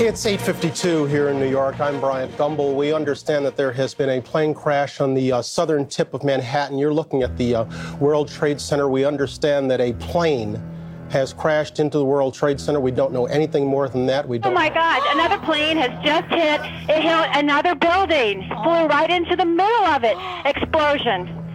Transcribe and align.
It's 0.00 0.24
8:52 0.24 1.06
here 1.08 1.28
in 1.28 1.40
New 1.40 1.50
York. 1.50 1.80
I'm 1.80 1.98
Bryant 1.98 2.30
Gumbel. 2.36 2.76
We 2.76 2.92
understand 2.92 3.44
that 3.44 3.56
there 3.56 3.72
has 3.72 3.94
been 3.94 4.10
a 4.10 4.20
plane 4.20 4.54
crash 4.54 5.00
on 5.00 5.12
the 5.12 5.32
uh, 5.32 5.42
southern 5.42 5.86
tip 5.86 6.14
of 6.14 6.22
Manhattan. 6.22 6.78
You're 6.78 6.94
looking 6.94 7.24
at 7.24 7.36
the 7.36 7.56
uh, 7.56 7.96
World 7.98 8.28
Trade 8.28 8.60
Center. 8.60 8.88
We 8.88 9.04
understand 9.04 9.68
that 9.72 9.80
a 9.80 9.94
plane 9.94 10.62
has 11.10 11.32
crashed 11.32 11.80
into 11.80 11.98
the 11.98 12.04
World 12.04 12.32
Trade 12.32 12.60
Center. 12.60 12.78
We 12.78 12.92
don't 12.92 13.12
know 13.12 13.26
anything 13.26 13.66
more 13.66 13.88
than 13.88 14.06
that. 14.06 14.26
We 14.28 14.38
don't. 14.38 14.52
Oh 14.52 14.54
my 14.54 14.68
God! 14.68 15.02
Another 15.08 15.44
plane 15.44 15.76
has 15.78 15.90
just 16.04 16.28
hit. 16.28 16.60
It 16.88 17.02
hit 17.02 17.28
another 17.34 17.74
building. 17.74 18.46
Flew 18.62 18.86
right 18.86 19.10
into 19.10 19.34
the 19.34 19.46
middle 19.46 19.84
of 19.84 20.04
it. 20.04 20.16
Explosion. 20.46 21.47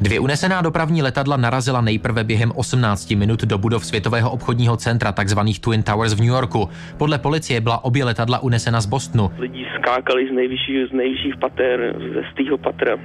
Dvě 0.00 0.20
unesená 0.20 0.62
dopravní 0.62 1.02
letadla 1.02 1.36
narazila 1.36 1.80
nejprve 1.80 2.24
během 2.24 2.52
18 2.54 3.10
minut 3.10 3.42
do 3.44 3.58
budov 3.58 3.86
Světového 3.86 4.30
obchodního 4.30 4.76
centra, 4.76 5.12
takzvaných 5.12 5.60
Twin 5.60 5.82
Towers 5.82 6.14
v 6.14 6.20
New 6.20 6.28
Yorku. 6.28 6.68
Podle 6.98 7.18
policie 7.18 7.60
byla 7.60 7.84
obě 7.84 8.04
letadla 8.04 8.38
unesena 8.38 8.80
z 8.80 8.86
Bostonu. 8.86 9.30
Lidi 9.38 9.66
skákali 9.78 10.28
z 10.28 10.32
nejvyšších, 10.32 10.88
z 10.90 10.92
nejvyšších 10.92 11.36
pater, 11.40 11.94
ze 12.14 12.22
stého 12.32 12.58
patra. 12.58 12.96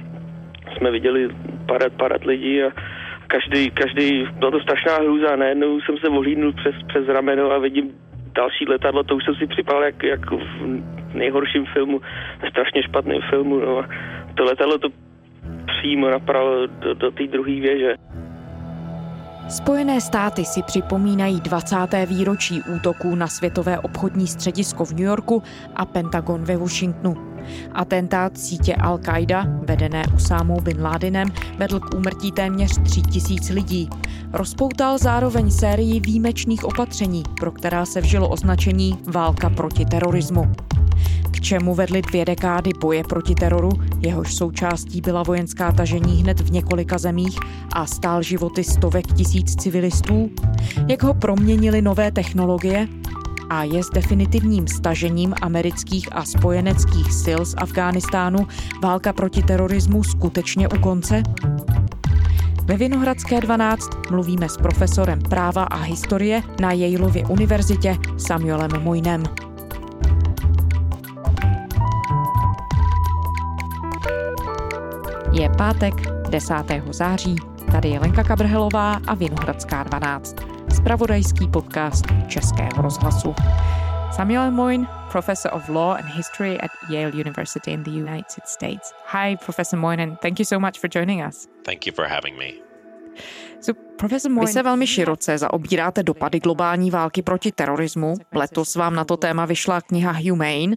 Jsme 0.76 0.90
viděli 0.90 1.28
padat, 1.66 1.92
padat 1.92 2.24
lidí 2.24 2.62
a 2.62 2.70
každý, 3.26 3.70
každý, 3.70 4.26
byla 4.38 4.50
to 4.50 4.60
strašná 4.60 4.96
hrůza, 4.96 5.36
najednou 5.36 5.80
jsem 5.80 5.98
se 5.98 6.08
ohlídnul 6.08 6.52
přes, 6.52 6.74
přes 6.88 7.08
rameno 7.08 7.50
a 7.50 7.58
vidím 7.58 7.90
další 8.34 8.64
letadlo, 8.68 9.02
to 9.02 9.16
už 9.16 9.24
jsem 9.24 9.34
si 9.34 9.46
připadal 9.46 9.82
jak, 9.82 10.02
jak 10.02 10.30
v 10.30 11.14
nejhorším 11.14 11.66
filmu, 11.72 12.00
strašně 12.50 12.82
špatným 12.82 13.22
filmu, 13.30 13.60
no 13.60 13.84
to 14.34 14.44
letadlo 14.44 14.78
to 14.78 14.88
přímo 15.66 16.10
napravo 16.10 16.66
do, 16.66 16.94
do 16.94 17.10
té 17.10 17.26
druhé 17.26 17.60
věže. 17.60 17.94
Spojené 19.48 20.00
státy 20.00 20.44
si 20.44 20.62
připomínají 20.62 21.40
20. 21.40 21.76
výročí 22.06 22.62
útoků 22.76 23.14
na 23.14 23.26
Světové 23.26 23.78
obchodní 23.78 24.26
středisko 24.26 24.84
v 24.84 24.90
New 24.90 25.00
Yorku 25.00 25.42
a 25.76 25.84
Pentagon 25.84 26.44
ve 26.44 26.56
Washingtonu. 26.56 27.16
Atentát 27.72 28.38
sítě 28.38 28.74
Al-Qaida, 28.74 29.64
vedené 29.64 30.04
Usámou 30.14 30.60
bin 30.60 30.82
Ládinem, 30.82 31.28
vedl 31.58 31.80
k 31.80 31.94
úmrtí 31.94 32.32
téměř 32.32 32.70
3 32.82 33.02
tisíc 33.02 33.48
lidí. 33.48 33.90
Rozpoutal 34.32 34.98
zároveň 34.98 35.50
sérii 35.50 36.00
výjimečných 36.00 36.64
opatření, 36.64 37.22
pro 37.40 37.50
která 37.50 37.86
se 37.86 38.00
vžilo 38.00 38.28
označení 38.28 38.98
válka 39.06 39.50
proti 39.50 39.84
terorismu 39.84 40.52
k 41.30 41.40
čemu 41.40 41.74
vedly 41.74 42.02
dvě 42.02 42.24
dekády 42.24 42.70
boje 42.80 43.04
proti 43.04 43.34
teroru, 43.34 43.70
jehož 44.00 44.34
součástí 44.34 45.00
byla 45.00 45.22
vojenská 45.22 45.72
tažení 45.72 46.22
hned 46.22 46.40
v 46.40 46.50
několika 46.50 46.98
zemích 46.98 47.38
a 47.72 47.86
stál 47.86 48.22
životy 48.22 48.64
stovek 48.64 49.06
tisíc 49.12 49.54
civilistů, 49.54 50.30
jak 50.88 51.02
ho 51.02 51.14
proměnili 51.14 51.82
nové 51.82 52.12
technologie 52.12 52.88
a 53.50 53.64
je 53.64 53.84
s 53.84 53.90
definitivním 53.90 54.68
stažením 54.68 55.34
amerických 55.42 56.08
a 56.12 56.24
spojeneckých 56.24 57.12
sil 57.22 57.40
z 57.44 57.54
Afghánistánu 57.58 58.46
válka 58.82 59.12
proti 59.12 59.42
terorismu 59.42 60.04
skutečně 60.04 60.68
u 60.68 60.78
konce? 60.80 61.22
Ve 62.64 62.76
Vinohradské 62.76 63.40
12 63.40 63.90
mluvíme 64.10 64.48
s 64.48 64.56
profesorem 64.56 65.20
práva 65.20 65.62
a 65.62 65.76
historie 65.76 66.42
na 66.60 66.72
Yaleově 66.72 67.26
univerzitě 67.26 67.96
Samuelem 68.16 68.70
Mojnem. 68.82 69.47
Je 75.38 75.48
pátek 75.58 75.94
10. 76.30 76.54
září, 76.90 77.36
tady 77.72 77.88
je 77.88 78.00
Lenka 78.00 78.24
Kabrhelová 78.24 79.00
a 79.06 79.14
Vinohradská 79.14 79.82
12, 79.82 80.36
spravodajský 80.74 81.48
podcast 81.48 82.04
Českého 82.28 82.82
rozhlasu. 82.82 83.34
Samuel 84.16 84.50
Moyne, 84.50 84.86
Professor 85.12 85.54
of 85.54 85.68
Law 85.68 85.96
and 85.96 86.14
History 86.14 86.60
at 86.60 86.70
Yale 86.90 87.12
University 87.12 87.70
in 87.70 87.82
the 87.82 87.90
United 87.90 88.46
States. 88.46 88.92
Hi, 89.06 89.36
Professor 89.36 89.78
Moyne, 89.78 90.02
and 90.02 90.18
thank 90.18 90.38
you 90.38 90.44
so 90.44 90.58
much 90.58 90.78
for 90.78 90.88
joining 90.88 91.22
us. 91.22 91.48
Thank 91.64 91.86
you 91.86 91.92
for 91.92 92.08
having 92.08 92.38
me. 92.38 92.67
So, 93.60 93.80
Profesor 93.98 94.30
Moyne, 94.30 94.46
Vy 94.46 94.52
se 94.52 94.62
velmi 94.62 94.86
široce 94.86 95.38
zaobíráte 95.38 96.02
dopady 96.02 96.40
globální 96.40 96.90
války 96.90 97.22
proti 97.22 97.52
terorismu. 97.52 98.14
Letos 98.34 98.74
vám 98.74 98.94
na 98.94 99.04
to 99.04 99.16
téma 99.16 99.46
vyšla 99.46 99.80
kniha 99.80 100.12
Humane, 100.12 100.76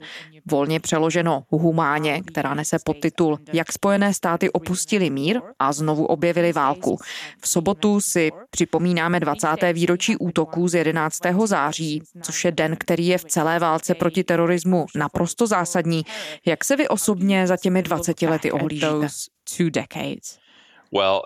volně 0.51 0.79
přeloženo 0.79 1.43
Humáně, 1.49 2.21
která 2.27 2.53
nese 2.53 2.77
podtitul 2.85 3.39
Jak 3.53 3.71
Spojené 3.71 4.13
státy 4.13 4.49
opustili 4.51 5.09
mír 5.09 5.41
a 5.59 5.73
znovu 5.73 6.05
objevili 6.05 6.53
válku. 6.53 6.97
V 7.41 7.47
sobotu 7.47 8.01
si 8.01 8.31
připomínáme 8.49 9.19
20. 9.19 9.47
výročí 9.73 10.17
útoků 10.17 10.67
z 10.67 10.73
11. 10.73 11.19
září, 11.45 12.01
což 12.21 12.45
je 12.45 12.51
den, 12.51 12.75
který 12.79 13.07
je 13.07 13.17
v 13.17 13.25
celé 13.25 13.59
válce 13.59 13.95
proti 13.95 14.23
terorismu 14.23 14.85
naprosto 14.95 15.47
zásadní. 15.47 16.05
Jak 16.45 16.63
se 16.63 16.75
vy 16.75 16.87
osobně 16.87 17.47
za 17.47 17.57
těmi 17.57 17.83
20 17.83 18.21
lety 18.21 18.51
ohlížíte? 18.51 19.07
Well, 20.93 21.21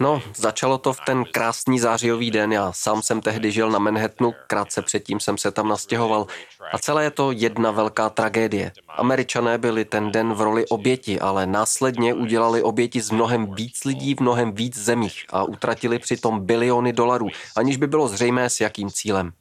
No, 0.00 0.22
začalo 0.36 0.78
to 0.78 0.92
v 0.92 1.00
ten 1.06 1.24
krásný 1.24 1.78
zářijový 1.78 2.30
den. 2.30 2.52
Já 2.52 2.72
sám 2.72 3.02
jsem 3.02 3.20
tehdy 3.20 3.52
žil 3.52 3.70
na 3.70 3.78
Manhattanu, 3.78 4.34
krátce 4.46 4.82
předtím 4.82 5.20
jsem 5.20 5.38
se 5.38 5.50
tam 5.50 5.68
nastěhoval. 5.68 6.26
A 6.72 6.78
celé 6.78 7.04
je 7.04 7.10
to 7.10 7.32
jedna 7.32 7.70
velká 7.70 8.10
tragédie. 8.10 8.72
Američané 8.88 9.58
byli 9.58 9.84
ten 9.84 10.12
den 10.12 10.32
v 10.34 10.40
roli 10.40 10.66
oběti, 10.66 11.20
ale 11.20 11.46
následně 11.46 12.14
udělali 12.14 12.62
oběti 12.62 13.00
z 13.00 13.10
mnohem 13.10 13.54
víc 13.54 13.84
lidí 13.84 14.14
v 14.14 14.20
mnohem 14.20 14.52
víc 14.52 14.78
zemích 14.78 15.24
a 15.30 15.44
utratili 15.44 15.98
přitom 15.98 16.46
biliony 16.46 16.92
dolarů, 16.92 17.28
aniž 17.56 17.76
by 17.76 17.86
bylo 17.86 18.08
zřejmé 18.08 18.50
s 18.50 18.60
jakým 18.60 18.90
cílem. 18.90 19.32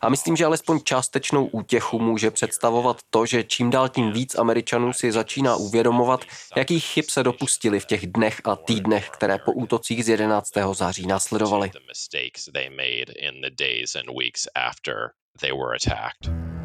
A 0.00 0.08
myslím, 0.08 0.36
že 0.36 0.44
alespoň 0.44 0.80
částečnou 0.84 1.46
útěchu 1.46 1.98
může 1.98 2.30
představovat 2.30 2.96
to, 3.10 3.26
že 3.26 3.44
čím 3.44 3.70
dál 3.70 3.88
tím 3.88 4.12
víc 4.12 4.34
Američanů 4.34 4.92
si 4.92 5.12
začíná 5.12 5.56
uvědomovat, 5.56 6.24
jakých 6.56 6.84
chyb 6.84 7.04
se 7.08 7.22
dopustili 7.22 7.80
v 7.80 7.86
těch 7.86 8.06
dnech 8.06 8.40
a 8.44 8.56
týdnech, 8.56 9.10
které 9.10 9.38
po 9.38 9.52
útocích 9.52 10.04
z 10.04 10.08
11. 10.08 10.50
září 10.72 11.06
následovaly. 11.06 11.70
they 15.40 15.52
were 15.52 15.74
attacked. 15.74 16.59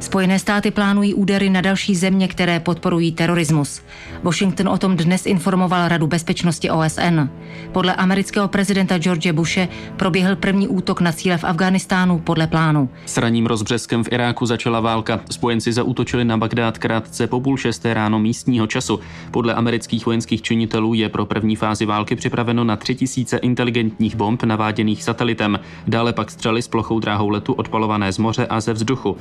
Spojené 0.00 0.38
státy 0.38 0.70
plánují 0.70 1.14
údery 1.14 1.50
na 1.50 1.60
další 1.60 1.96
země, 1.96 2.28
které 2.28 2.60
podporují 2.60 3.12
terorismus. 3.12 3.82
Washington 4.22 4.68
o 4.68 4.78
tom 4.78 4.96
dnes 4.96 5.26
informoval 5.26 5.88
Radu 5.88 6.06
bezpečnosti 6.06 6.70
OSN. 6.70 7.28
Podle 7.72 7.94
amerického 7.94 8.48
prezidenta 8.48 8.98
George 8.98 9.32
Bushe 9.32 9.68
proběhl 9.96 10.36
první 10.36 10.68
útok 10.68 11.00
na 11.00 11.12
cíle 11.12 11.38
v 11.38 11.44
Afghánistánu 11.44 12.18
podle 12.18 12.46
plánu. 12.46 12.88
S 13.06 13.16
raním 13.16 13.46
rozbřeskem 13.46 14.04
v 14.04 14.12
Iráku 14.12 14.46
začala 14.46 14.80
válka. 14.80 15.20
Spojenci 15.30 15.72
zaútočili 15.72 16.24
na 16.24 16.36
Bagdád 16.36 16.78
krátce 16.78 17.26
po 17.26 17.40
půl 17.40 17.56
šesté 17.56 17.94
ráno 17.94 18.18
místního 18.18 18.66
času. 18.66 19.00
Podle 19.30 19.54
amerických 19.54 20.06
vojenských 20.06 20.42
činitelů 20.42 20.94
je 20.94 21.08
pro 21.08 21.26
první 21.26 21.56
fázi 21.56 21.86
války 21.86 22.16
připraveno 22.16 22.64
na 22.64 22.76
tři 22.76 22.94
tisíce 22.94 23.36
inteligentních 23.36 24.16
bomb 24.16 24.42
naváděných 24.42 25.02
satelitem. 25.02 25.60
Dále 25.86 26.12
pak 26.12 26.30
střely 26.30 26.62
s 26.62 26.68
plochou 26.68 27.00
dráhou 27.00 27.28
letu 27.28 27.52
odpalované 27.52 28.12
z 28.12 28.18
moře 28.18 28.46
a 28.46 28.60
ze 28.60 28.72
vzduchu. 28.72 29.16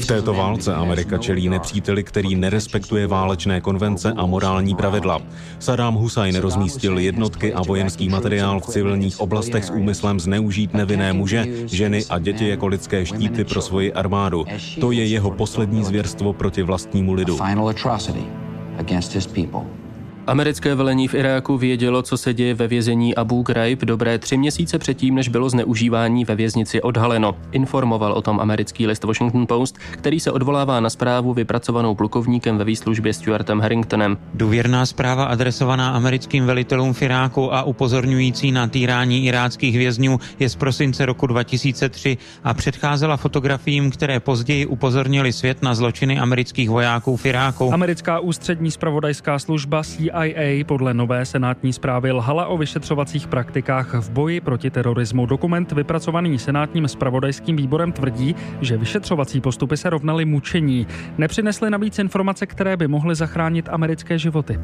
V 0.00 0.06
této 0.06 0.34
válce 0.34 0.74
Amerika 0.74 1.18
čelí 1.18 1.48
nepříteli, 1.48 2.04
který 2.04 2.34
nerespektuje 2.34 3.06
válečné 3.06 3.60
konvence 3.60 4.12
a 4.16 4.26
morální 4.26 4.74
pravidla. 4.74 5.18
Saddam 5.58 5.94
Hussein 5.94 6.36
rozmístil 6.36 6.98
jednotky 6.98 7.54
a 7.54 7.62
vojenský 7.62 8.08
materiál 8.08 8.60
v 8.60 8.66
civilních 8.66 9.20
oblastech 9.20 9.64
s 9.64 9.70
úmyslem 9.70 10.20
zneužít 10.20 10.74
nevinné 10.74 11.12
muže, 11.12 11.46
ženy 11.66 12.04
a 12.10 12.18
děti 12.18 12.48
jako 12.48 12.66
lidské 12.66 13.06
štíty 13.06 13.44
pro 13.44 13.62
svoji 13.62 13.92
armádu. 13.92 14.44
To 14.80 14.90
je 14.90 15.06
jeho 15.06 15.30
poslední 15.30 15.84
zvěrstvo 15.84 16.32
proti 16.32 16.62
vlastnímu 16.62 17.12
lidu. 17.12 17.38
Americké 20.28 20.74
velení 20.74 21.08
v 21.08 21.14
Iráku 21.14 21.58
vědělo, 21.58 22.02
co 22.02 22.16
se 22.16 22.34
děje 22.34 22.54
ve 22.54 22.68
vězení 22.68 23.14
Abu 23.14 23.42
Ghraib 23.42 23.84
dobré 23.84 24.18
tři 24.18 24.36
měsíce 24.36 24.78
předtím, 24.78 25.14
než 25.14 25.28
bylo 25.28 25.50
zneužívání 25.50 26.24
ve 26.24 26.34
věznici 26.34 26.82
odhaleno. 26.82 27.36
Informoval 27.52 28.12
o 28.12 28.22
tom 28.22 28.40
americký 28.40 28.86
list 28.86 29.04
Washington 29.04 29.46
Post, 29.46 29.78
který 29.90 30.20
se 30.20 30.32
odvolává 30.32 30.80
na 30.80 30.90
zprávu 30.90 31.34
vypracovanou 31.34 31.94
plukovníkem 31.94 32.58
ve 32.58 32.64
výslužbě 32.64 33.12
Stuartem 33.12 33.60
Harringtonem. 33.60 34.18
Důvěrná 34.34 34.86
zpráva 34.86 35.24
adresovaná 35.24 35.90
americkým 35.90 36.46
velitelům 36.46 36.92
v 36.92 37.02
Iráku 37.02 37.54
a 37.54 37.62
upozorňující 37.62 38.52
na 38.52 38.66
týrání 38.66 39.26
iráckých 39.26 39.78
vězňů 39.78 40.18
je 40.38 40.48
z 40.48 40.56
prosince 40.56 41.06
roku 41.06 41.26
2003 41.26 42.16
a 42.44 42.54
předcházela 42.54 43.16
fotografiím, 43.16 43.90
které 43.90 44.20
později 44.20 44.66
upozornili 44.66 45.32
svět 45.32 45.62
na 45.62 45.74
zločiny 45.74 46.18
amerických 46.18 46.70
vojáků 46.70 47.16
v 47.16 47.26
Iráku. 47.26 47.74
Americká 47.74 48.20
ústřední 48.20 48.70
spravodajská 48.70 49.38
služba 49.38 49.82
CIA 49.82 50.17
CIA 50.18 50.64
podle 50.66 50.94
nové 50.94 51.24
senátní 51.24 51.72
zprávy 51.72 52.12
lhala 52.12 52.46
o 52.46 52.58
vyšetřovacích 52.58 53.26
praktikách 53.26 53.94
v 53.94 54.10
boji 54.10 54.40
proti 54.40 54.70
terorismu. 54.70 55.26
Dokument 55.26 55.72
vypracovaný 55.72 56.38
senátním 56.38 56.88
spravodajským 56.88 57.56
výborem 57.56 57.92
tvrdí, 57.92 58.34
že 58.60 58.76
vyšetřovací 58.76 59.40
postupy 59.40 59.76
se 59.76 59.90
rovnaly 59.90 60.24
mučení. 60.24 60.86
Nepřinesly 61.18 61.70
navíc 61.70 61.98
informace, 61.98 62.46
které 62.46 62.76
by 62.76 62.88
mohly 62.88 63.14
zachránit 63.14 63.68
americké 63.68 64.18
životy. 64.18 64.58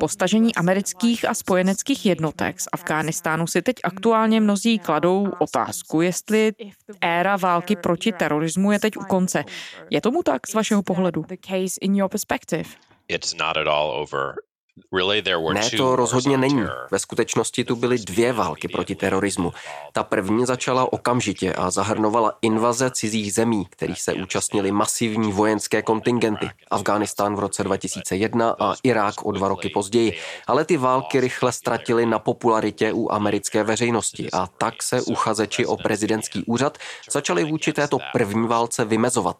Po 0.00 0.08
stažení 0.08 0.54
amerických 0.54 1.28
a 1.28 1.34
spojeneckých 1.34 2.06
jednotek 2.06 2.60
z 2.60 2.68
Afghánistánu 2.72 3.46
si 3.46 3.62
teď 3.62 3.76
aktuálně 3.84 4.40
mnozí 4.40 4.78
kladou 4.78 5.28
otázku, 5.38 6.00
jestli 6.00 6.52
éra 7.00 7.36
války 7.36 7.76
proti 7.76 8.12
terorismu 8.12 8.72
je 8.72 8.80
teď 8.80 8.96
u 8.96 9.04
konce. 9.04 9.44
Je 9.90 10.00
tomu 10.00 10.22
tak 10.22 10.46
z 10.46 10.54
vašeho 10.54 10.82
pohledu? 10.82 11.24
It's 13.08 13.34
not 13.34 13.56
at 13.56 13.66
all 13.66 13.90
over. 13.90 14.45
Ne, 15.72 15.78
to 15.78 15.96
rozhodně 15.96 16.36
není. 16.38 16.64
Ve 16.90 16.98
skutečnosti 16.98 17.64
tu 17.64 17.76
byly 17.76 17.98
dvě 17.98 18.32
války 18.32 18.68
proti 18.68 18.94
terorismu. 18.94 19.52
Ta 19.92 20.02
první 20.02 20.46
začala 20.46 20.92
okamžitě 20.92 21.52
a 21.54 21.70
zahrnovala 21.70 22.32
invaze 22.42 22.90
cizích 22.90 23.34
zemí, 23.34 23.66
kterých 23.70 24.02
se 24.02 24.12
účastnili 24.12 24.72
masivní 24.72 25.32
vojenské 25.32 25.82
kontingenty. 25.82 26.50
Afghánistán 26.70 27.36
v 27.36 27.38
roce 27.38 27.64
2001 27.64 28.56
a 28.60 28.74
Irák 28.82 29.26
o 29.26 29.32
dva 29.32 29.48
roky 29.48 29.68
později. 29.68 30.18
Ale 30.46 30.64
ty 30.64 30.76
války 30.76 31.20
rychle 31.20 31.52
ztratily 31.52 32.06
na 32.06 32.18
popularitě 32.18 32.92
u 32.92 33.12
americké 33.12 33.62
veřejnosti 33.62 34.28
a 34.32 34.46
tak 34.46 34.82
se 34.82 35.02
uchazeči 35.02 35.66
o 35.66 35.76
prezidentský 35.76 36.44
úřad 36.44 36.78
začali 37.10 37.44
vůči 37.44 37.72
této 37.72 37.98
první 38.12 38.48
válce 38.48 38.84
vymezovat. 38.84 39.36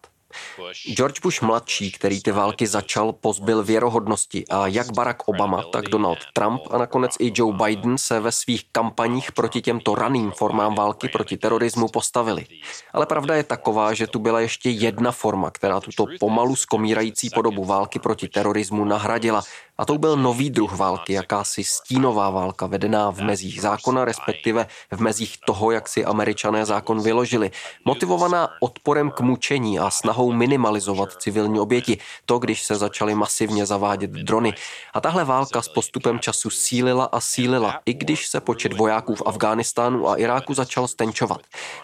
George 0.95 1.19
Bush 1.19 1.41
mladší, 1.41 1.91
který 1.91 2.21
ty 2.21 2.31
války 2.31 2.67
začal, 2.67 3.13
pozbyl 3.13 3.63
věrohodnosti. 3.63 4.45
A 4.49 4.67
jak 4.67 4.91
Barack 4.91 5.27
Obama, 5.27 5.63
tak 5.71 5.85
Donald 5.85 6.17
Trump 6.33 6.61
a 6.71 6.77
nakonec 6.77 7.15
i 7.19 7.31
Joe 7.35 7.57
Biden 7.63 7.97
se 7.97 8.19
ve 8.19 8.31
svých 8.31 8.63
kampaních 8.71 9.31
proti 9.31 9.61
těmto 9.61 9.95
raným 9.95 10.31
formám 10.31 10.75
války 10.75 11.09
proti 11.09 11.37
terorismu 11.37 11.87
postavili. 11.87 12.45
Ale 12.93 13.05
pravda 13.05 13.35
je 13.35 13.43
taková, 13.43 13.93
že 13.93 14.07
tu 14.07 14.19
byla 14.19 14.39
ještě 14.39 14.69
jedna 14.69 15.11
forma, 15.11 15.51
která 15.51 15.79
tuto 15.79 16.05
pomalu 16.19 16.55
skomírající 16.55 17.29
podobu 17.29 17.65
války 17.65 17.99
proti 17.99 18.27
terorismu 18.27 18.85
nahradila. 18.85 19.43
A 19.77 19.85
to 19.85 19.97
byl 19.97 20.17
nový 20.17 20.49
druh 20.49 20.73
války, 20.77 21.13
jakási 21.13 21.63
stínová 21.63 22.29
válka, 22.29 22.65
vedená 22.65 23.11
v 23.11 23.21
mezích 23.21 23.61
zákona, 23.61 24.05
respektive 24.05 24.67
v 24.91 24.99
mezích 24.99 25.37
toho, 25.45 25.71
jak 25.71 25.87
si 25.87 26.05
američané 26.05 26.65
zákon 26.65 27.01
vyložili. 27.01 27.51
Motivovaná 27.85 28.49
odporem 28.61 29.11
k 29.11 29.19
mučení 29.21 29.79
a 29.79 29.89
snahou 29.89 30.16
minimalizovat 30.25 31.09
civilní 31.21 31.59
oběti. 31.59 31.97
To, 32.25 32.39
když 32.39 32.63
se 32.63 32.75
začaly 32.75 33.15
masivně 33.15 33.65
zavádět 33.65 34.11
drony. 34.11 34.53
A 34.93 35.01
tahle 35.01 35.25
válka 35.25 35.61
s 35.61 35.67
postupem 35.67 36.19
času 36.19 36.49
sílila 36.49 37.05
a 37.05 37.19
sílila, 37.19 37.79
i 37.85 37.93
když 37.93 38.27
se 38.27 38.39
počet 38.39 38.73
vojáků 38.73 39.15
v 39.15 39.23
Afghánistánu 39.25 40.09
a 40.09 40.15
Iráku 40.15 40.53
začal 40.53 40.87
stenčovat. 40.87 41.41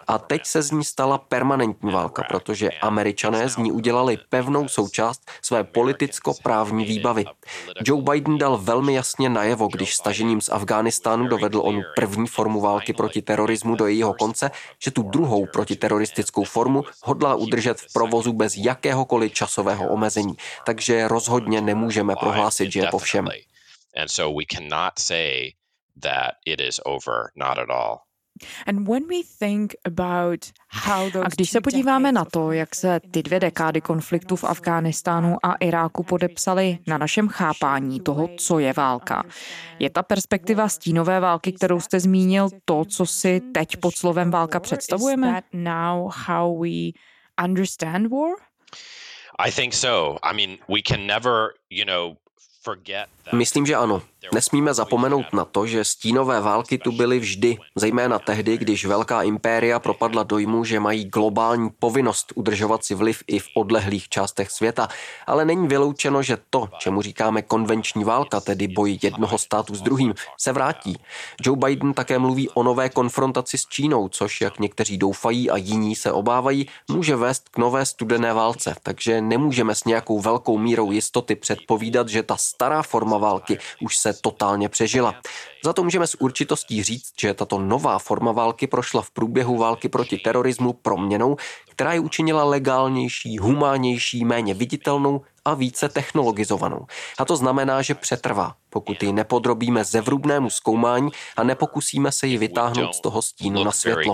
A 0.07 0.18
teď 0.18 0.45
se 0.45 0.62
z 0.62 0.71
ní 0.71 0.83
stala 0.83 1.18
permanentní 1.18 1.91
válka, 1.91 2.24
protože 2.30 2.69
američané 2.69 3.50
z 3.50 3.57
ní 3.57 3.71
udělali 3.71 4.18
pevnou 4.30 4.68
součást 4.68 5.21
své 5.41 5.63
politicko-právní 5.63 6.85
výbavy. 6.85 7.25
Joe 7.85 8.01
Biden 8.01 8.38
dal 8.38 8.57
velmi 8.57 8.94
jasně 8.94 9.30
najevo, 9.30 9.68
když 9.68 9.95
stažením 9.95 10.41
z 10.41 10.50
Afghánistánu 10.50 11.27
dovedl 11.27 11.62
onu 11.63 11.81
první 11.95 12.27
formu 12.27 12.62
války 12.62 12.94
proti 12.94 13.21
terorismu 13.21 13.75
do 13.75 13.88
jejího 13.88 14.13
konce, 14.13 14.51
že 14.80 14.91
tu 14.91 15.01
druhou 15.03 15.45
protiteroristickou 15.45 16.44
formu 16.44 16.83
hodlá 17.03 17.35
udržet 17.35 17.80
v 17.80 17.94
provozu 17.94 18.23
bez 18.31 18.58
jakéhokoliv 18.58 19.34
časového 19.34 19.90
omezení. 19.90 20.34
Takže 20.66 21.08
rozhodně 21.08 21.62
nemůžeme 21.62 22.16
prohlásit, 22.16 22.72
že 22.72 22.80
je 22.80 22.88
po 22.92 22.98
všem. 22.98 23.28
And 23.98 24.08
so 24.08 24.40
we 24.40 24.46
cannot 24.58 25.00
say 25.00 25.52
that 26.02 26.31
it 26.46 26.62
is 26.62 26.80
over, 26.86 27.31
not 27.36 27.58
at 27.58 27.70
all. 27.70 27.98
A 31.24 31.30
když 31.30 31.50
se 31.50 31.62
podíváme 31.62 32.12
na 32.12 32.25
to, 32.25 32.52
jak 32.52 32.75
se 32.75 33.00
ty 33.12 33.24
dvě 33.24 33.40
dekády 33.40 33.81
konfliktu 33.81 34.36
v 34.36 34.44
Afghánistánu 34.44 35.38
a 35.44 35.56
Iráku 35.56 36.04
podepsaly 36.04 36.78
na 36.88 36.98
našem 36.98 37.28
chápání 37.28 38.00
toho, 38.00 38.30
co 38.38 38.60
je 38.60 38.74
válka, 38.74 39.24
je 39.80 39.90
ta 39.90 40.04
perspektiva 40.04 40.69
stínové 40.69 41.19
války, 41.19 41.52
kterou 41.54 41.80
jste 41.80 42.00
zmínil, 42.00 42.50
to, 42.66 42.86
co 42.86 43.06
si 43.06 43.42
teď 43.54 43.78
pod 43.78 43.96
slovem 43.96 44.31
válka 44.31 44.60
představujeme? 44.60 45.42
I 49.39 49.50
think 49.50 49.74
so. 49.74 50.19
I 50.21 50.33
mean, 50.33 50.59
we 50.68 50.81
can 50.81 51.07
never, 51.07 51.56
you 51.69 51.85
know, 51.85 52.19
Myslím, 53.33 53.65
že 53.65 53.75
ano. 53.75 54.01
Nesmíme 54.33 54.74
zapomenout 54.74 55.33
na 55.33 55.45
to, 55.45 55.68
že 55.68 55.83
stínové 55.83 56.42
války 56.42 56.77
tu 56.77 56.92
byly 56.92 57.19
vždy, 57.19 57.57
zejména 57.75 58.19
tehdy, 58.19 58.57
když 58.57 58.86
velká 58.86 59.24
impéria 59.24 59.80
propadla 59.80 60.24
dojmu, 60.24 60.65
že 60.65 60.80
mají 60.80 61.06
globální 61.06 61.69
povinnost 61.80 62.33
udržovat 62.36 62.86
si 62.86 62.95
vliv 62.95 63.24
i 63.27 63.39
v 63.39 63.48
odlehlých 63.56 64.10
částech 64.10 64.51
světa. 64.51 64.88
Ale 65.27 65.45
není 65.45 65.68
vyloučeno, 65.68 66.24
že 66.24 66.38
to, 66.50 66.69
čemu 66.77 67.01
říkáme 67.01 67.42
konvenční 67.42 68.04
válka, 68.04 68.39
tedy 68.39 68.68
boj 68.68 69.00
jednoho 69.01 69.38
státu 69.38 69.75
s 69.75 69.81
druhým, 69.81 70.13
se 70.38 70.51
vrátí. 70.51 70.98
Joe 71.42 71.57
Biden 71.57 71.94
také 71.94 72.19
mluví 72.19 72.50
o 72.50 72.63
nové 72.63 72.89
konfrontaci 72.89 73.57
s 73.57 73.66
Čínou, 73.66 74.09
což, 74.09 74.42
jak 74.42 74.59
někteří 74.59 74.98
doufají 74.98 75.50
a 75.50 75.57
jiní 75.57 75.95
se 75.95 76.12
obávají, 76.12 76.68
může 76.92 77.16
vést 77.16 77.50
k 77.50 77.57
nové 77.57 77.86
studené 77.86 78.33
válce. 78.33 78.75
Takže 78.83 79.21
nemůžeme 79.21 79.75
s 79.75 79.86
nějakou 79.86 80.19
velkou 80.19 80.57
mírou 80.57 80.92
jistoty 80.92 81.36
předpovídat, 81.36 82.09
že 82.09 82.24
ta 82.24 82.38
stará 82.54 82.84
forma 82.84 83.18
války 83.18 83.60
už 83.82 83.98
se 83.98 84.14
totálně 84.14 84.70
přežila. 84.70 85.16
Za 85.66 85.74
to 85.74 85.84
můžeme 85.84 86.08
s 86.08 86.22
určitostí 86.22 86.84
říct, 86.84 87.14
že 87.22 87.34
tato 87.34 87.60
nová 87.60 88.00
forma 88.00 88.32
války 88.32 88.68
prošla 88.68 89.02
v 89.02 89.12
průběhu 89.12 89.58
války 89.58 89.90
proti 89.90 90.18
terorismu 90.18 90.74
proměnou, 90.74 91.36
která 91.70 91.94
ji 91.94 92.00
učinila 92.00 92.44
legálnější, 92.44 93.38
humánnější, 93.38 94.26
méně 94.26 94.54
viditelnou 94.54 95.22
a 95.46 95.54
více 95.54 95.90
technologizovanou. 95.90 96.86
A 97.20 97.26
to 97.26 97.38
znamená, 97.38 97.82
že 97.82 97.96
přetrvá, 97.96 98.56
pokud 98.70 99.04
ji 99.04 99.14
nepodrobíme 99.14 99.84
zevrubnému 99.84 100.50
zkoumání 100.50 101.10
a 101.38 101.44
nepokusíme 101.44 102.12
se 102.12 102.28
ji 102.28 102.38
vytáhnout 102.38 102.96
z 102.96 103.02
toho 103.02 103.22
stínu 103.22 103.64
na 103.64 103.72
světlo. 103.72 104.14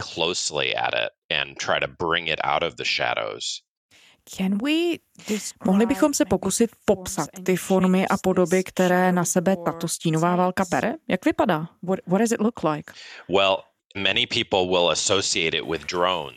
Mohli 5.66 5.86
bychom 5.86 6.14
se 6.14 6.26
pokusit 6.26 6.72
popsat 6.86 7.30
ty 7.44 7.56
formy 7.56 8.08
a 8.08 8.18
podoby, 8.18 8.64
které 8.64 9.12
na 9.12 9.26
sebe 9.26 9.56
tato 9.66 9.88
stínová 9.88 10.36
válka 10.36 10.64
bere? 10.72 10.96
Jak 11.08 11.26
vypadá? 11.26 11.68
What, 11.84 12.00
what 12.08 12.20
does 12.20 12.32
it 12.32 12.40
look 12.40 12.64
like? 12.64 12.94
Well, 13.30 13.58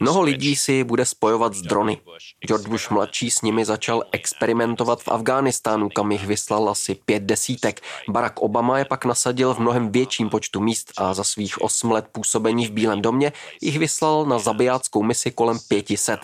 Mnoho 0.00 0.22
lidí 0.22 0.56
si 0.56 0.84
bude 0.84 1.04
spojovat 1.04 1.54
s 1.54 1.62
drony. 1.62 1.98
George 2.46 2.68
Bush 2.68 2.90
mladší 2.90 3.30
s 3.30 3.42
nimi 3.42 3.64
začal 3.64 4.02
experimentovat 4.12 5.02
v 5.02 5.08
Afghánistánu, 5.08 5.88
kam 5.88 6.12
jich 6.12 6.26
vyslal 6.26 6.68
asi 6.68 6.94
pět 6.94 7.22
desítek. 7.22 7.80
Barack 8.08 8.40
Obama 8.40 8.78
je 8.78 8.84
pak 8.84 9.04
nasadil 9.04 9.54
v 9.54 9.58
mnohem 9.58 9.92
větším 9.92 10.30
počtu 10.30 10.60
míst 10.60 10.92
a 10.96 11.14
za 11.14 11.24
svých 11.24 11.62
osm 11.62 11.90
let 11.90 12.06
působení 12.12 12.66
v 12.66 12.70
Bílém 12.70 13.02
domě 13.02 13.32
jich 13.60 13.78
vyslal 13.78 14.24
na 14.24 14.38
zabijáckou 14.38 15.02
misi 15.02 15.30
kolem 15.30 15.58
500. 15.68 16.20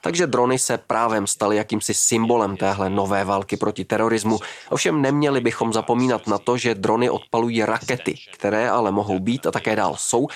Takže 0.00 0.26
drony 0.26 0.58
se 0.58 0.78
právem 0.78 1.26
staly 1.26 1.56
jakýmsi 1.56 1.94
symbolem 1.94 2.56
téhle 2.56 2.90
nové 2.90 3.24
války 3.24 3.56
proti 3.56 3.84
terorismu. 3.84 4.38
Ovšem 4.70 5.02
neměli 5.02 5.40
bychom 5.40 5.72
zapomínat 5.72 6.26
na 6.26 6.38
to, 6.38 6.56
že 6.56 6.74
drony 6.74 7.10
odpalují 7.10 7.64
rakety, 7.64 8.14
které 8.32 8.70
ale 8.70 8.92
mohou 8.92 9.18
být 9.18 9.46
a 9.46 9.50
také 9.50 9.76
dál 9.76 9.94
jsou 9.98 10.26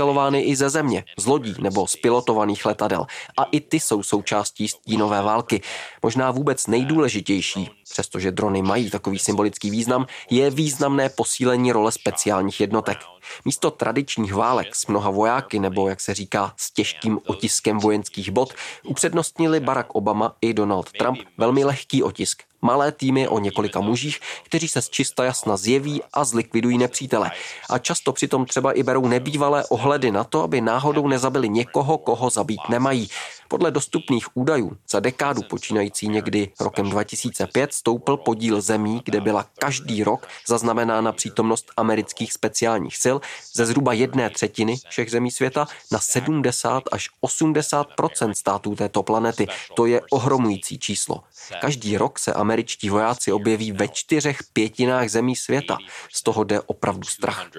vystřelovány 0.00 0.40
i 0.40 0.56
ze 0.56 0.70
země, 0.70 1.04
z 1.18 1.26
lodí 1.26 1.54
nebo 1.60 1.86
z 1.86 1.96
pilotovaných 1.96 2.64
letadel. 2.66 3.06
A 3.38 3.44
i 3.44 3.60
ty 3.60 3.80
jsou 3.80 4.02
součástí 4.02 4.68
stínové 4.68 5.22
války. 5.22 5.60
Možná 6.02 6.30
vůbec 6.30 6.66
nejdůležitější, 6.66 7.70
přestože 7.90 8.30
drony 8.32 8.62
mají 8.62 8.90
takový 8.90 9.18
symbolický 9.18 9.70
význam, 9.70 10.06
je 10.30 10.50
významné 10.50 11.08
posílení 11.08 11.72
role 11.72 11.92
speciálních 11.92 12.60
jednotek. 12.60 12.98
Místo 13.44 13.70
tradičních 13.70 14.34
válek 14.34 14.74
s 14.76 14.86
mnoha 14.86 15.10
vojáky 15.10 15.58
nebo, 15.58 15.88
jak 15.88 16.00
se 16.00 16.14
říká, 16.14 16.52
s 16.56 16.70
těžkým 16.70 17.18
otiskem 17.26 17.78
vojenských 17.78 18.30
bod, 18.30 18.54
upřednostnili 18.84 19.60
Barack 19.60 19.94
Obama 19.94 20.36
i 20.40 20.54
Donald 20.54 20.92
Trump 20.92 21.18
velmi 21.38 21.64
lehký 21.64 22.02
otisk, 22.02 22.42
Malé 22.62 22.92
týmy 22.92 23.28
o 23.28 23.38
několika 23.38 23.80
mužích, 23.80 24.20
kteří 24.42 24.68
se 24.68 24.82
z 24.82 24.90
čista 24.90 25.24
jasna 25.24 25.56
zjeví 25.56 26.02
a 26.12 26.24
zlikvidují 26.24 26.78
nepřítele. 26.78 27.30
A 27.70 27.78
často 27.78 28.12
přitom 28.12 28.46
třeba 28.46 28.72
i 28.72 28.82
berou 28.82 29.08
nebývalé 29.08 29.64
ohledy 29.64 30.10
na 30.10 30.24
to, 30.24 30.42
aby 30.42 30.60
náhodou 30.60 31.08
nezabili 31.08 31.48
někoho, 31.48 31.98
koho 31.98 32.30
zabít 32.30 32.60
nemají. 32.68 33.08
Podle 33.48 33.70
dostupných 33.70 34.36
údajů 34.36 34.76
za 34.90 35.00
dekádu 35.00 35.42
počínající 35.42 36.08
někdy 36.08 36.52
rokem 36.60 36.90
2005 36.90 37.72
stoupl 37.72 38.16
podíl 38.16 38.60
zemí, 38.60 39.02
kde 39.04 39.20
byla 39.20 39.46
každý 39.58 40.04
rok 40.04 40.28
zaznamenána 40.46 41.12
přítomnost 41.12 41.70
amerických 41.76 42.32
speciálních 42.32 42.96
sil 43.04 43.16
ze 43.54 43.66
zhruba 43.66 43.92
jedné 43.92 44.30
třetiny 44.30 44.76
všech 44.88 45.10
zemí 45.10 45.30
světa 45.30 45.66
na 45.92 45.98
70 45.98 46.82
až 46.92 47.08
80% 47.22 48.32
států 48.32 48.74
této 48.74 49.02
planety. 49.02 49.46
To 49.76 49.86
je 49.86 50.00
ohromující 50.10 50.78
číslo. 50.78 51.24
Každý 51.60 51.96
rok 51.96 52.18
se 52.18 52.32
američtí 52.32 52.90
vojáci 52.90 53.32
objeví 53.32 53.72
ve 53.72 53.88
čtyřech 53.88 54.38
pětinách 54.52 55.08
zemí 55.08 55.36
světa. 55.36 55.78
Z 56.12 56.22
toho 56.22 56.44
jde 56.44 56.60
opravdu 56.60 57.08
strach. 57.08 57.50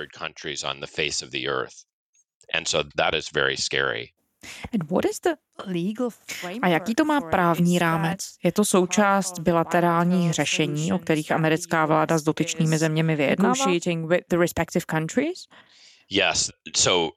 And 2.53 2.67
so 2.67 2.89
that 2.97 3.13
is 3.13 3.31
very 3.31 3.57
scary. 3.57 4.11
A 6.61 6.67
jaký 6.67 6.95
to 6.95 7.05
má 7.05 7.21
právní 7.21 7.79
rámec? 7.79 8.19
Je 8.43 8.51
to 8.51 8.65
součást 8.65 9.39
bilaterálních 9.39 10.33
řešení, 10.33 10.93
o 10.93 10.99
kterých 10.99 11.31
americká 11.31 11.85
vláda 11.85 12.17
s 12.17 12.23
dotyčnými 12.23 12.77
zeměmi 12.77 13.15
vyjednává? 13.15 13.55
Yes. 16.09 16.49
So 16.77 17.11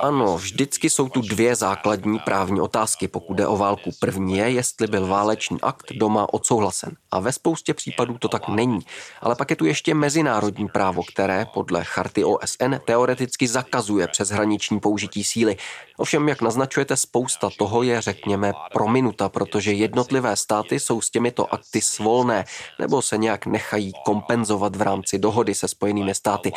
ano, 0.00 0.36
vždycky 0.38 0.90
jsou 0.90 1.08
tu 1.08 1.20
dvě 1.20 1.56
základní 1.56 2.18
právní 2.18 2.60
otázky, 2.60 3.08
pokud 3.08 3.34
jde 3.34 3.46
o 3.46 3.56
válku. 3.56 3.90
První 4.00 4.38
je, 4.38 4.50
jestli 4.50 4.86
byl 4.86 5.06
válečný 5.06 5.58
akt 5.62 5.86
doma 5.92 6.34
odsouhlasen. 6.34 6.96
A 7.10 7.20
ve 7.20 7.32
spoustě 7.32 7.74
případů 7.74 8.18
to 8.18 8.28
tak 8.28 8.48
není. 8.48 8.80
Ale 9.20 9.34
pak 9.36 9.50
je 9.50 9.56
tu 9.56 9.64
ještě 9.64 9.94
mezinárodní 9.94 10.68
právo, 10.68 11.02
které 11.02 11.46
podle 11.54 11.84
charty 11.84 12.24
OSN 12.24 12.74
teoreticky 12.86 13.48
zakazuje 13.48 14.08
přeshraniční 14.08 14.80
použití 14.80 15.24
síly. 15.24 15.56
Ovšem, 15.98 16.28
jak 16.28 16.42
naznačujete, 16.42 16.96
spousta 16.96 17.50
toho 17.58 17.82
je, 17.82 18.00
řekněme, 18.00 18.52
prominuta, 18.72 19.28
protože 19.28 19.72
jednotlivé 19.72 20.36
státy 20.36 20.80
jsou 20.80 21.00
s 21.00 21.10
těmito 21.10 21.54
akty 21.54 21.80
svolné 21.80 22.44
nebo 22.78 23.02
se 23.02 23.18
nějak 23.18 23.46
nechají 23.46 23.92
kompenzovat 24.04 24.76
v 24.76 24.82
rámci 24.82 25.18
dohody 25.18 25.54
se 25.54 25.68
Spojenými 25.68 26.14
státy. 26.14 26.52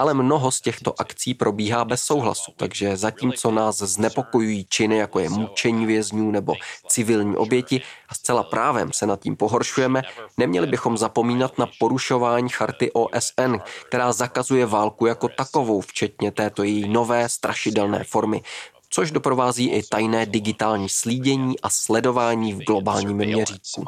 Ale 0.00 0.14
mnoho 0.14 0.50
z 0.50 0.60
těchto 0.60 1.00
akcí 1.00 1.34
probíhá 1.34 1.84
bez 1.84 2.02
souhlasu, 2.02 2.52
takže 2.56 2.96
zatímco 2.96 3.50
nás 3.50 3.76
znepokojují 3.76 4.66
činy, 4.68 4.96
jako 4.96 5.18
je 5.18 5.28
mučení 5.28 5.86
vězňů 5.86 6.30
nebo 6.30 6.54
civilní 6.88 7.36
oběti, 7.36 7.82
a 8.08 8.14
zcela 8.14 8.42
právem 8.42 8.92
se 8.92 9.06
nad 9.06 9.20
tím 9.20 9.36
pohoršujeme, 9.36 10.02
neměli 10.36 10.66
bychom 10.66 10.98
zapomínat 10.98 11.58
na 11.58 11.68
porušování 11.78 12.48
charty 12.48 12.92
OSN, 12.92 13.56
která 13.88 14.12
zakazuje 14.12 14.66
válku 14.66 15.06
jako 15.06 15.28
takovou, 15.28 15.80
včetně 15.80 16.30
této 16.30 16.62
její 16.62 16.88
nové 16.88 17.28
strašidelné 17.28 18.04
formy 18.04 18.42
což 18.90 19.10
doprovází 19.10 19.70
i 19.70 19.82
tajné 19.82 20.26
digitální 20.26 20.88
slídění 20.88 21.60
a 21.60 21.70
sledování 21.70 22.52
v 22.52 22.58
globálním 22.58 23.16
měřítku. 23.16 23.84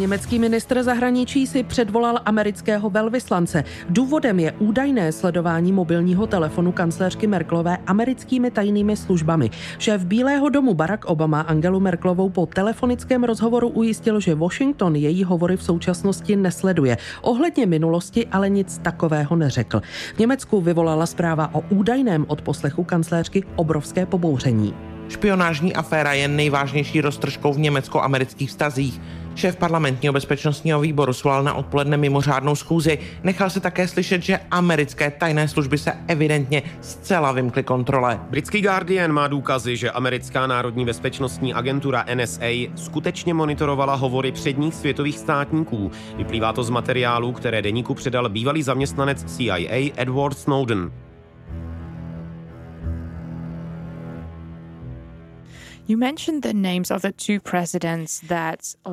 Německý 0.00 0.38
ministr 0.38 0.82
zahraničí 0.82 1.46
si 1.46 1.62
předvolal 1.62 2.20
amerického 2.24 2.90
velvyslance. 2.90 3.64
Důvodem 3.88 4.40
je 4.40 4.52
údajné 4.52 5.12
sledování 5.12 5.72
mobilního 5.72 6.26
telefonu 6.26 6.72
kancléřky 6.72 7.26
Merklové 7.26 7.76
americkými 7.86 8.50
tajnými 8.50 8.96
službami. 8.96 9.50
Šéf 9.78 10.04
Bílého 10.04 10.48
domu 10.48 10.74
Barack 10.74 11.04
Obama 11.04 11.40
Angelu 11.40 11.80
Merklovou 11.80 12.30
po 12.30 12.46
telefonickém 12.46 13.24
rozhovoru 13.24 13.68
ujistil, 13.68 14.20
že 14.20 14.34
Washington 14.34 14.96
její 14.96 15.24
hovory 15.24 15.56
v 15.56 15.62
současnosti 15.62 16.36
nesleduje. 16.36 16.96
Ohledně 17.22 17.66
minulosti 17.66 18.26
ale 18.26 18.48
nic 18.48 18.78
takového 18.78 19.36
neřekl. 19.36 19.80
V 20.14 20.18
Německu 20.18 20.60
vyvolala 20.60 21.06
zpráva 21.06 21.54
o 21.54 21.60
údajném 21.60 22.24
odposlechu 22.28 22.84
kancléřky 22.84 23.44
obrovské 23.56 24.06
pobouření. 24.06 24.89
Špionážní 25.10 25.74
aféra 25.74 26.12
je 26.12 26.28
nejvážnější 26.28 27.00
roztržkou 27.00 27.52
v 27.52 27.58
německo-amerických 27.58 28.48
vztazích. 28.48 29.00
Šéf 29.34 29.56
parlamentního 29.56 30.12
bezpečnostního 30.12 30.80
výboru 30.80 31.12
svolal 31.12 31.42
na 31.42 31.54
odpoledne 31.54 31.96
mimořádnou 31.96 32.54
schůzi. 32.56 32.98
Nechal 33.22 33.50
se 33.50 33.60
také 33.60 33.88
slyšet, 33.88 34.22
že 34.22 34.40
americké 34.50 35.10
tajné 35.10 35.48
služby 35.48 35.78
se 35.78 35.92
evidentně 36.08 36.62
zcela 36.80 37.32
vymkly 37.32 37.62
kontrole. 37.62 38.20
Britský 38.30 38.60
Guardian 38.60 39.12
má 39.12 39.28
důkazy, 39.28 39.76
že 39.76 39.90
americká 39.90 40.46
národní 40.46 40.84
bezpečnostní 40.84 41.54
agentura 41.54 42.04
NSA 42.14 42.70
skutečně 42.76 43.34
monitorovala 43.34 43.94
hovory 43.94 44.32
předních 44.32 44.74
světových 44.74 45.18
státníků. 45.18 45.90
Vyplývá 46.16 46.52
to 46.52 46.64
z 46.64 46.70
materiálů, 46.70 47.32
které 47.32 47.62
deníku 47.62 47.94
předal 47.94 48.28
bývalý 48.28 48.62
zaměstnanec 48.62 49.36
CIA 49.36 49.90
Edward 49.96 50.38
Snowden. 50.38 50.90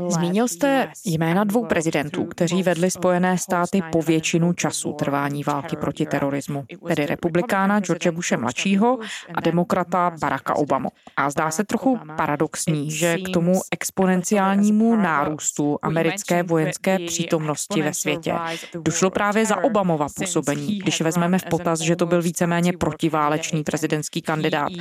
Zmínil 0.08 0.48
jste 0.48 0.92
jména 1.06 1.44
dvou 1.44 1.66
prezidentů, 1.66 2.26
kteří 2.26 2.64
vedli 2.64 2.92
Spojené 2.92 3.38
státy 3.38 3.82
po 3.92 4.02
většinu 4.02 4.54
času 4.54 4.94
trvání 4.94 5.44
války 5.44 5.76
proti 5.76 6.06
terorismu, 6.06 6.66
tedy 6.88 7.06
republikána 7.06 7.80
George 7.80 8.08
Bushe 8.08 8.38
mladšího 8.38 9.00
a 9.34 9.42
demokrata 9.42 10.12
Baracka 10.22 10.56
Obama. 10.56 10.90
A 11.18 11.30
zdá 11.30 11.52
se 11.52 11.64
trochu 11.64 12.00
paradoxní, 12.18 12.92
že 12.92 13.18
k 13.18 13.30
tomu 13.30 13.62
exponenciálnímu 13.72 14.96
nárůstu 14.96 15.78
americké 15.82 16.44
vojenské 16.44 17.00
přítomnosti 17.00 17.82
ve 17.82 17.94
světě 17.94 18.34
došlo 18.82 19.10
právě 19.10 19.46
za 19.46 19.64
Obamova 19.64 20.08
působení, 20.16 20.80
když 20.80 21.02
vezmeme 21.02 21.40
v 21.40 21.46
potaz, 21.46 21.80
že 21.80 21.96
to 21.96 22.06
byl 22.06 22.22
víceméně 22.22 22.74
protiválečný 22.74 23.64
prezidentský 23.64 24.22
kandidát 24.22 24.72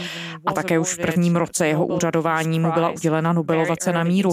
a 0.46 0.52
také 0.52 0.78
už 0.78 0.94
v 0.94 0.98
prvním 0.98 1.36
roce 1.36 1.66
jeho 1.66 1.86
úřadu 1.86 2.05
úřadování 2.06 2.60
mu 2.60 2.72
byla 2.72 2.90
udělena 2.90 3.32
Nobelova 3.32 3.76
cena 3.76 4.04
míru. 4.04 4.32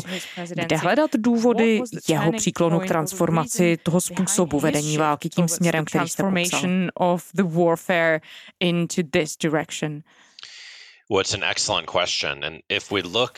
Kde 0.55 0.77
hledat 0.77 1.11
důvody 1.17 1.81
jeho 2.07 2.31
příklonu 2.31 2.79
k 2.79 2.87
transformaci 2.87 3.77
toho 3.83 4.01
způsobu 4.01 4.59
vedení 4.59 4.97
války 4.97 5.29
tím 5.29 5.47
směrem, 5.47 5.85
který 5.85 6.09
jste 6.09 6.23
popsal? 6.23 6.61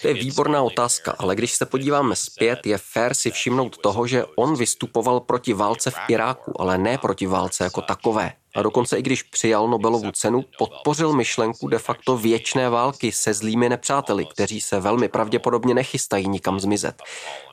To 0.01 0.07
je 0.07 0.13
výborná 0.13 0.61
otázka, 0.63 1.15
ale 1.19 1.35
když 1.35 1.53
se 1.53 1.65
podíváme 1.65 2.15
zpět, 2.15 2.65
je 2.65 2.77
fér 2.77 3.13
si 3.13 3.31
všimnout 3.31 3.77
toho, 3.77 4.07
že 4.07 4.25
on 4.37 4.57
vystupoval 4.57 5.19
proti 5.19 5.53
válce 5.53 5.91
v 5.91 5.95
Iráku, 6.07 6.61
ale 6.61 6.77
ne 6.77 6.97
proti 6.97 7.27
válce 7.27 7.63
jako 7.63 7.81
takové 7.81 8.33
a 8.55 8.61
dokonce 8.61 8.97
i 8.97 9.01
když 9.01 9.23
přijal 9.23 9.67
Nobelovu 9.67 10.11
cenu, 10.11 10.45
podpořil 10.57 11.13
myšlenku 11.13 11.67
de 11.67 11.79
facto 11.79 12.17
věčné 12.17 12.69
války 12.69 13.11
se 13.11 13.33
zlými 13.33 13.69
nepřáteli, 13.69 14.25
kteří 14.25 14.61
se 14.61 14.79
velmi 14.79 15.07
pravděpodobně 15.07 15.73
nechystají 15.73 16.27
nikam 16.27 16.59
zmizet. 16.59 17.03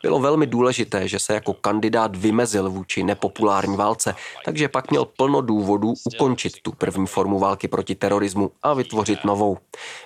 Bylo 0.03 0.21
velmi 0.21 0.47
důležité, 0.47 1.09
že 1.09 1.19
se 1.19 1.35
jako 1.35 1.53
kandidát 1.53 2.17
vymezil 2.17 2.71
vůči 2.71 3.03
nepopulární 3.03 3.77
válce, 3.77 4.15
takže 4.45 4.69
pak 4.69 4.91
měl 4.91 5.05
plno 5.05 5.41
důvodů 5.41 5.95
ukončit 6.15 6.53
tu 6.63 6.73
první 6.73 7.07
formu 7.07 7.39
války 7.39 7.69
proti 7.69 7.95
terorismu 7.95 8.51
a 8.63 8.75
vytvořit 8.75 9.25
novou. 9.25 9.59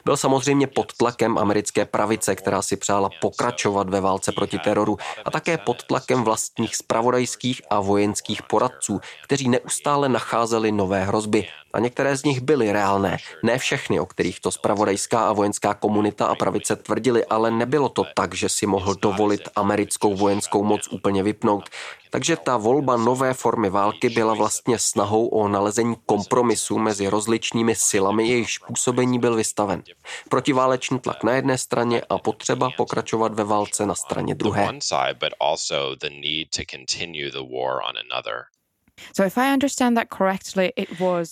Byl 0.05 0.17
samozřejmě 0.17 0.67
pod 0.67 0.93
tlakem 0.93 1.39
americké 1.39 1.85
pravice, 1.85 2.37
která 2.37 2.63
si 2.63 2.77
přála 2.77 3.11
pokračovat 3.21 3.89
ve 3.91 4.01
válce 4.01 4.33
proti 4.33 4.59
teroru 4.59 4.97
a 5.25 5.31
také 5.31 5.59
pod 5.59 5.85
tlakem 5.85 6.25
vlastních 6.25 6.77
spravodajských 6.77 7.63
a 7.71 7.81
vojenských 7.81 8.43
poradců, 8.43 9.01
kteří 9.25 9.49
neustále 9.49 10.09
nacházeli 10.09 10.73
nové 10.73 10.86
nové 10.87 11.05
hrozby 11.05 11.49
a 11.73 11.79
některé 11.79 12.17
z 12.17 12.25
nich 12.25 12.41
byly 12.41 12.73
reálné. 12.73 13.17
Ne 13.43 13.59
všechny, 13.59 14.01
o 14.01 14.07
kterých 14.07 14.41
to 14.41 14.51
spravodajská 14.51 15.29
a 15.29 15.33
vojenská 15.33 15.75
komunita 15.75 16.27
a 16.27 16.35
pravice 16.35 16.77
tvrdili, 16.77 17.25
ale 17.25 17.51
nebylo 17.51 17.89
to 17.89 18.05
tak, 18.15 18.35
že 18.35 18.49
si 18.49 18.67
mohl 18.67 18.95
dovolit 18.95 19.49
americkou 19.57 20.15
vojenskou 20.15 20.65
moc 20.65 20.89
úplně 20.91 21.23
vypnout. 21.23 21.69
Takže 22.11 22.37
ta 22.37 22.57
volba 22.57 22.97
nové 22.97 23.35
formy 23.35 23.71
války 23.71 24.09
byla 24.09 24.35
vlastně 24.35 24.79
snahou 24.79 25.27
o 25.29 25.49
nalezení 25.49 25.97
kompromisu 26.07 26.79
mezi 26.79 27.09
rozličnými 27.09 27.75
silami, 27.75 28.29
jejichž 28.29 28.59
působení 28.59 29.19
byl 29.19 29.37
vystaven. 29.37 29.83
Protiválečný 30.31 30.99
tlak 30.99 31.25
na 31.25 31.33
jedné 31.33 31.59
straně 31.59 32.03
a 32.09 32.19
potřeba 32.19 32.71
pokračovat 32.77 33.35
ve 33.35 33.45
válce 33.45 33.87
na 33.87 33.95
straně 33.95 34.35
druhé. 34.35 34.69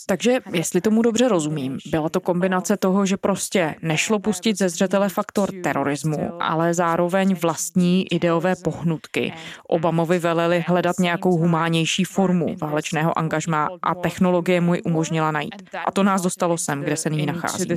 Takže, 0.07 0.39
jestli 0.53 0.81
tomu 0.81 1.03
dobře 1.03 1.29
rozumím, 1.29 1.79
byla 1.91 2.09
to 2.09 2.21
kombinace 2.21 2.77
toho, 2.77 3.07
že 3.07 3.17
prostě 3.17 3.75
nešlo 3.83 4.19
pustit 4.19 4.59
ze 4.59 4.69
zřetele 4.69 5.09
faktor 5.09 5.49
terorismu, 5.63 6.31
ale 6.41 6.75
zároveň 6.75 7.35
vlastní 7.35 8.13
ideové 8.13 8.55
pohnutky. 8.65 9.33
Obamovi 9.69 10.19
veleli 10.19 10.65
hledat 10.69 10.99
nějakou 10.99 11.37
humánější 11.37 12.05
formu 12.05 12.57
válečného 12.61 13.19
angažmá 13.19 13.69
a 13.83 13.95
technologie 13.95 14.61
mu 14.61 14.75
ji 14.75 14.83
umožnila 14.83 15.31
najít. 15.31 15.55
A 15.87 15.91
to 15.91 16.03
nás 16.03 16.23
dostalo 16.23 16.59
sem, 16.59 16.81
kde 16.83 16.97
se 16.97 17.11
nyní 17.11 17.27
nacházíme. 17.27 17.77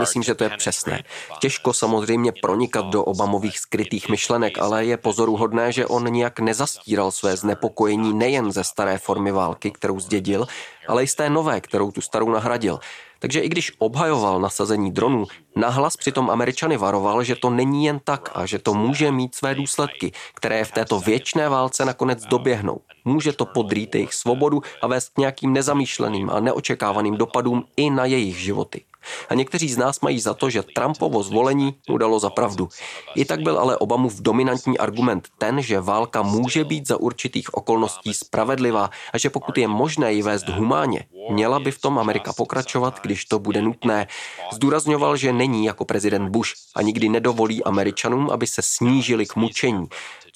Myslím, 0.00 0.22
že 0.22 0.34
to 0.34 0.44
je 0.44 0.50
přesné. 0.50 1.02
Těžko 1.40 1.72
samozřejmě 1.72 2.32
pronikat 2.42 2.86
do 2.86 3.04
Obamových 3.04 3.58
skrytých 3.58 4.08
myšlenek, 4.08 4.58
ale 4.58 4.84
je 4.84 4.96
pozoruhodné, 4.96 5.72
že 5.72 5.86
on 5.86 6.12
nijak 6.12 6.40
nezastíral 6.40 7.10
své 7.10 7.36
znepokojení 7.36 8.14
nejen 8.14 8.52
ze 8.52 8.64
staré 8.64 8.98
formy 8.98 9.32
války, 9.32 9.70
kterou 9.70 10.00
zdědil, 10.00 10.46
ale 10.88 11.02
i 11.02 11.06
z 11.06 11.14
té 11.14 11.30
nové, 11.30 11.60
kterou 11.60 11.90
tu 11.90 12.00
starou 12.00 12.30
nahradil. 12.30 12.78
Takže 13.26 13.40
i 13.40 13.48
když 13.48 13.72
obhajoval 13.78 14.40
nasazení 14.40 14.90
dronů, 14.90 15.24
nahlas 15.56 15.96
přitom 15.96 16.30
Američany 16.30 16.76
varoval, 16.76 17.24
že 17.24 17.36
to 17.36 17.50
není 17.50 17.84
jen 17.84 18.00
tak 18.04 18.30
a 18.34 18.46
že 18.46 18.58
to 18.58 18.74
může 18.74 19.12
mít 19.12 19.34
své 19.34 19.54
důsledky, 19.54 20.12
které 20.34 20.64
v 20.64 20.72
této 20.72 21.00
věčné 21.00 21.48
válce 21.48 21.84
nakonec 21.84 22.26
doběhnou. 22.26 22.80
Může 23.04 23.32
to 23.32 23.46
podrýt 23.46 23.94
jejich 23.94 24.14
svobodu 24.14 24.62
a 24.82 24.86
vést 24.86 25.08
k 25.08 25.18
nějakým 25.18 25.52
nezamýšleným 25.52 26.30
a 26.30 26.40
neočekávaným 26.40 27.16
dopadům 27.16 27.64
i 27.76 27.90
na 27.90 28.04
jejich 28.04 28.36
životy. 28.36 28.84
A 29.28 29.34
někteří 29.34 29.68
z 29.68 29.76
nás 29.76 30.00
mají 30.00 30.20
za 30.20 30.34
to, 30.34 30.50
že 30.50 30.62
Trumpovo 30.62 31.22
zvolení 31.22 31.74
mu 31.88 31.98
dalo 31.98 32.18
za 32.18 32.30
pravdu. 32.30 32.68
I 33.14 33.24
tak 33.24 33.40
byl 33.40 33.58
ale 33.58 33.76
Obamův 33.76 34.20
dominantní 34.20 34.78
argument 34.78 35.28
ten, 35.38 35.62
že 35.62 35.80
válka 35.80 36.22
může 36.22 36.64
být 36.64 36.88
za 36.88 36.96
určitých 36.96 37.54
okolností 37.54 38.14
spravedlivá 38.14 38.90
a 39.12 39.18
že 39.18 39.30
pokud 39.30 39.58
je 39.58 39.68
možné 39.68 40.12
ji 40.12 40.22
vést 40.22 40.48
humánně, 40.48 41.04
měla 41.30 41.58
by 41.58 41.70
v 41.70 41.80
tom 41.80 41.98
Amerika 41.98 42.32
pokračovat, 42.32 43.00
když 43.02 43.24
to 43.24 43.38
bude 43.38 43.62
nutné. 43.62 44.06
Zdůrazňoval, 44.52 45.16
že 45.16 45.32
není 45.32 45.64
jako 45.64 45.84
prezident 45.84 46.28
Bush 46.28 46.50
a 46.74 46.82
nikdy 46.82 47.08
nedovolí 47.08 47.64
Američanům, 47.64 48.30
aby 48.30 48.46
se 48.46 48.62
snížili 48.62 49.26
k 49.26 49.36
mučení 49.36 49.86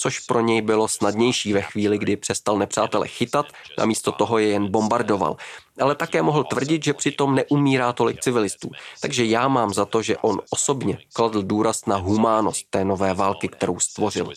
což 0.00 0.20
pro 0.20 0.40
něj 0.40 0.62
bylo 0.62 0.88
snadnější 0.88 1.52
ve 1.52 1.62
chvíli, 1.62 1.98
kdy 1.98 2.16
přestal 2.16 2.58
nepřátele 2.58 3.08
chytat 3.08 3.46
a 3.78 3.86
místo 3.86 4.12
toho 4.12 4.38
je 4.38 4.48
jen 4.48 4.70
bombardoval. 4.70 5.36
Ale 5.80 5.94
také 5.94 6.22
mohl 6.22 6.44
tvrdit, 6.44 6.84
že 6.84 6.94
přitom 6.94 7.34
neumírá 7.34 7.92
tolik 7.92 8.20
civilistů. 8.20 8.70
Takže 9.00 9.24
já 9.24 9.48
mám 9.48 9.74
za 9.74 9.84
to, 9.84 10.02
že 10.02 10.16
on 10.16 10.40
osobně 10.50 10.98
kladl 11.12 11.42
důraz 11.42 11.86
na 11.86 11.96
humánost 11.96 12.66
té 12.70 12.84
nové 12.84 13.14
války, 13.14 13.48
kterou 13.48 13.80
stvořil. 13.80 14.32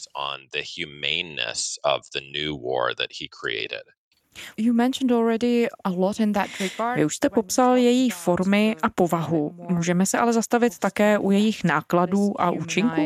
Vy 6.96 7.06
už 7.06 7.16
jste 7.16 7.30
popsal 7.30 7.76
její 7.76 8.10
formy 8.10 8.76
a 8.84 8.90
povahu. 8.90 9.56
Můžeme 9.70 10.06
se 10.06 10.18
ale 10.18 10.34
zastavit 10.34 10.80
také 10.80 11.18
u 11.18 11.32
jejich 11.32 11.64
nákladů 11.64 12.42
a 12.42 12.52
účinků? 12.52 13.02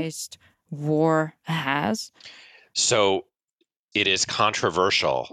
So 2.77 3.25
it 3.95 4.07
is 4.07 4.23
controversial 4.23 5.27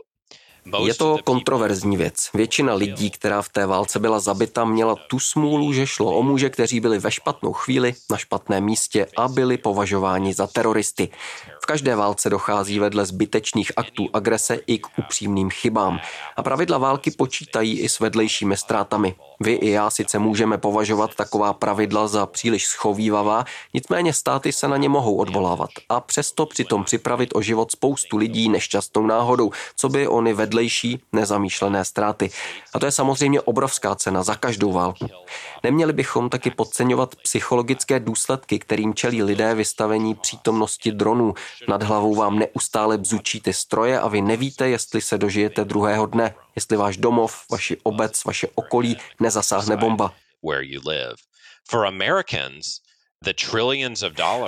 je 0.86 0.94
to 0.94 1.18
kontroverzní 1.24 1.96
věc. 1.96 2.30
Většina 2.34 2.74
lidí, 2.74 3.10
která 3.10 3.42
v 3.42 3.48
té 3.48 3.66
válce 3.66 3.98
byla 3.98 4.20
zabita, 4.20 4.64
měla 4.64 4.96
tu 5.08 5.18
smůlu, 5.18 5.72
že 5.72 5.86
šlo 5.86 6.18
o 6.18 6.22
muže, 6.22 6.50
kteří 6.50 6.80
byli 6.80 6.98
ve 6.98 7.10
špatnou 7.10 7.52
chvíli, 7.52 7.94
na 8.10 8.16
špatném 8.16 8.64
místě 8.64 9.06
a 9.16 9.28
byli 9.28 9.58
považováni 9.58 10.34
za 10.34 10.46
teroristy. 10.46 11.08
V 11.62 11.66
každé 11.66 11.96
válce 11.96 12.30
dochází 12.30 12.78
vedle 12.78 13.06
zbytečných 13.06 13.72
aktů 13.76 14.08
agrese 14.12 14.54
i 14.66 14.78
k 14.78 14.86
upřímným 14.98 15.50
chybám. 15.50 16.00
A 16.36 16.42
pravidla 16.42 16.78
války 16.78 17.10
počítají 17.10 17.80
i 17.80 17.88
s 17.88 18.00
vedlejšími 18.00 18.56
ztrátami. 18.56 19.14
Vy 19.40 19.52
i 19.52 19.70
já 19.70 19.90
sice 19.90 20.18
můžeme 20.18 20.58
považovat 20.58 21.14
taková 21.14 21.52
pravidla 21.52 22.08
za 22.08 22.26
příliš 22.26 22.66
schovývavá, 22.66 23.44
nicméně 23.74 24.12
státy 24.12 24.52
se 24.52 24.68
na 24.68 24.76
ně 24.76 24.88
mohou 24.88 25.16
odvolávat 25.16 25.70
a 25.88 26.00
přesto 26.00 26.46
přitom 26.46 26.84
připravit 26.84 27.30
o 27.34 27.42
život 27.42 27.70
spoustu 27.70 28.16
lidí 28.16 28.48
nešťastnou 28.48 29.06
náhodou, 29.06 29.50
co 29.76 29.88
by 29.88 30.08
oni 30.08 30.32
vedlejší 30.54 31.02
nezamýšlené 31.12 31.84
ztráty. 31.84 32.30
A 32.74 32.78
to 32.78 32.86
je 32.86 32.92
samozřejmě 32.92 33.40
obrovská 33.40 33.94
cena 33.94 34.22
za 34.22 34.34
každou 34.34 34.72
válku. 34.72 35.06
Neměli 35.62 35.92
bychom 35.92 36.30
taky 36.30 36.50
podceňovat 36.50 37.16
psychologické 37.16 38.00
důsledky, 38.00 38.58
kterým 38.58 38.94
čelí 38.94 39.22
lidé 39.22 39.54
vystavení 39.54 40.14
přítomnosti 40.14 40.92
dronů. 40.92 41.34
Nad 41.68 41.82
hlavou 41.82 42.14
vám 42.14 42.38
neustále 42.38 42.98
bzučí 42.98 43.40
ty 43.40 43.52
stroje 43.52 44.00
a 44.00 44.08
vy 44.08 44.20
nevíte, 44.22 44.68
jestli 44.68 45.00
se 45.00 45.18
dožijete 45.18 45.64
druhého 45.64 46.06
dne, 46.06 46.34
jestli 46.54 46.76
váš 46.76 46.96
domov, 46.96 47.42
vaši 47.50 47.76
obec, 47.82 48.24
vaše 48.24 48.48
okolí 48.54 48.96
nezasáhne 49.20 49.76
bomba. 49.76 50.14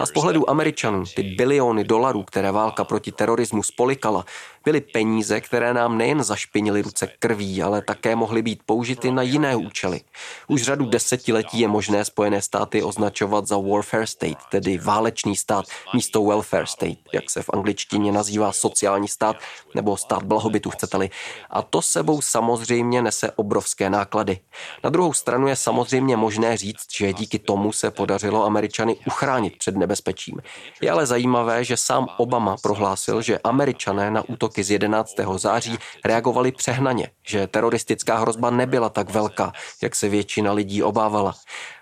A 0.01 0.07
z 0.07 0.11
pohledu 0.11 0.51
Američanů, 0.51 1.05
ty 1.17 1.23
biliony 1.23 1.85
dolarů, 1.85 2.23
které 2.23 2.53
válka 2.53 2.85
proti 2.85 3.13
terorismu 3.13 3.63
spolikala, 3.63 4.25
byly 4.67 4.81
peníze, 4.81 5.41
které 5.41 5.75
nám 5.75 5.99
nejen 5.99 6.23
zašpinily 6.23 6.83
ruce 6.83 7.09
krví, 7.19 7.63
ale 7.63 7.83
také 7.83 8.17
mohly 8.17 8.43
být 8.43 8.61
použity 8.67 9.11
na 9.11 9.23
jiné 9.23 9.57
účely. 9.57 10.01
Už 10.49 10.63
řadu 10.63 10.87
desetiletí 10.87 11.61
je 11.61 11.69
možné 11.69 12.05
Spojené 12.05 12.43
státy 12.43 12.83
označovat 12.83 13.47
za 13.47 13.57
warfare 13.59 14.07
state, 14.07 14.39
tedy 14.51 14.79
válečný 14.79 15.37
stát, 15.37 15.65
místo 15.95 16.25
welfare 16.25 16.67
state, 16.67 16.99
jak 17.13 17.31
se 17.31 17.43
v 17.43 17.51
angličtině 17.53 18.13
nazývá 18.13 18.53
sociální 18.53 19.09
stát 19.09 19.37
nebo 19.75 19.97
stát 19.97 20.23
blahobytu, 20.23 20.71
chcete-li. 20.71 21.11
A 21.51 21.63
to 21.63 21.83
sebou 21.83 22.21
samozřejmě 22.23 23.03
nese 23.03 23.31
obrovské 23.31 23.91
náklady. 23.91 24.39
Na 24.85 24.91
druhou 24.91 25.13
stranu 25.13 25.49
je 25.49 25.57
samozřejmě 25.57 26.17
možné 26.17 26.57
říct, 26.57 26.87
že 26.97 27.13
díky 27.13 27.39
tomu 27.39 27.73
se 27.73 27.91
podařilo 27.91 28.45
Američany 28.45 28.97
uchránit 29.07 29.59
před 29.59 29.77
nebezpečím. 29.77 30.41
Je 30.81 30.91
ale 30.91 31.07
zajímavé, 31.07 31.65
že 31.65 31.77
sám 31.77 32.07
Obama 32.17 32.57
prohlásil, 32.63 33.23
že 33.23 33.39
Američané 33.39 34.11
na 34.11 34.29
útok 34.29 34.56
útoky 34.57 34.65
z 34.65 34.71
11. 34.71 35.15
září 35.37 35.79
reagovali 36.05 36.53
přehnaně, 36.53 37.11
že 37.27 37.47
teroristická 37.47 38.19
hrozba 38.19 38.51
nebyla 38.51 38.89
tak 38.89 39.11
velká, 39.11 39.53
jak 39.83 39.95
se 39.95 40.09
většina 40.09 40.53
lidí 40.53 40.83
obávala. 40.83 41.35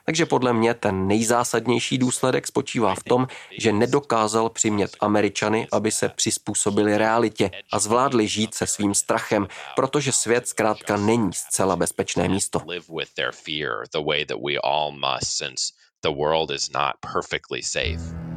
Takže 0.07 0.27
podle 0.27 0.53
mě 0.53 0.75
ten 0.75 1.07
nejzásadnější 1.07 1.99
důsledek 1.99 2.47
spočívá 2.47 2.95
v 2.95 3.03
tom, 3.03 3.27
že 3.59 3.73
nedokázal 3.73 4.51
přimět 4.51 4.91
Američany, 5.01 5.67
aby 5.73 5.91
se 5.91 6.09
přizpůsobili 6.09 6.99
realitě 6.99 7.51
a 7.73 7.79
zvládli 7.79 8.29
žít 8.29 8.55
se 8.55 8.67
svým 8.67 8.95
strachem, 8.95 9.47
protože 9.77 10.13
svět 10.13 10.49
zkrátka 10.49 10.97
není 10.97 11.31
zcela 11.33 11.77
bezpečné 11.77 12.29
místo. 12.29 12.61
The 16.03 16.11
world 16.11 16.51
is 16.51 16.71
not 16.71 16.93
perfectly 17.01 17.63
safe. 17.63 18.34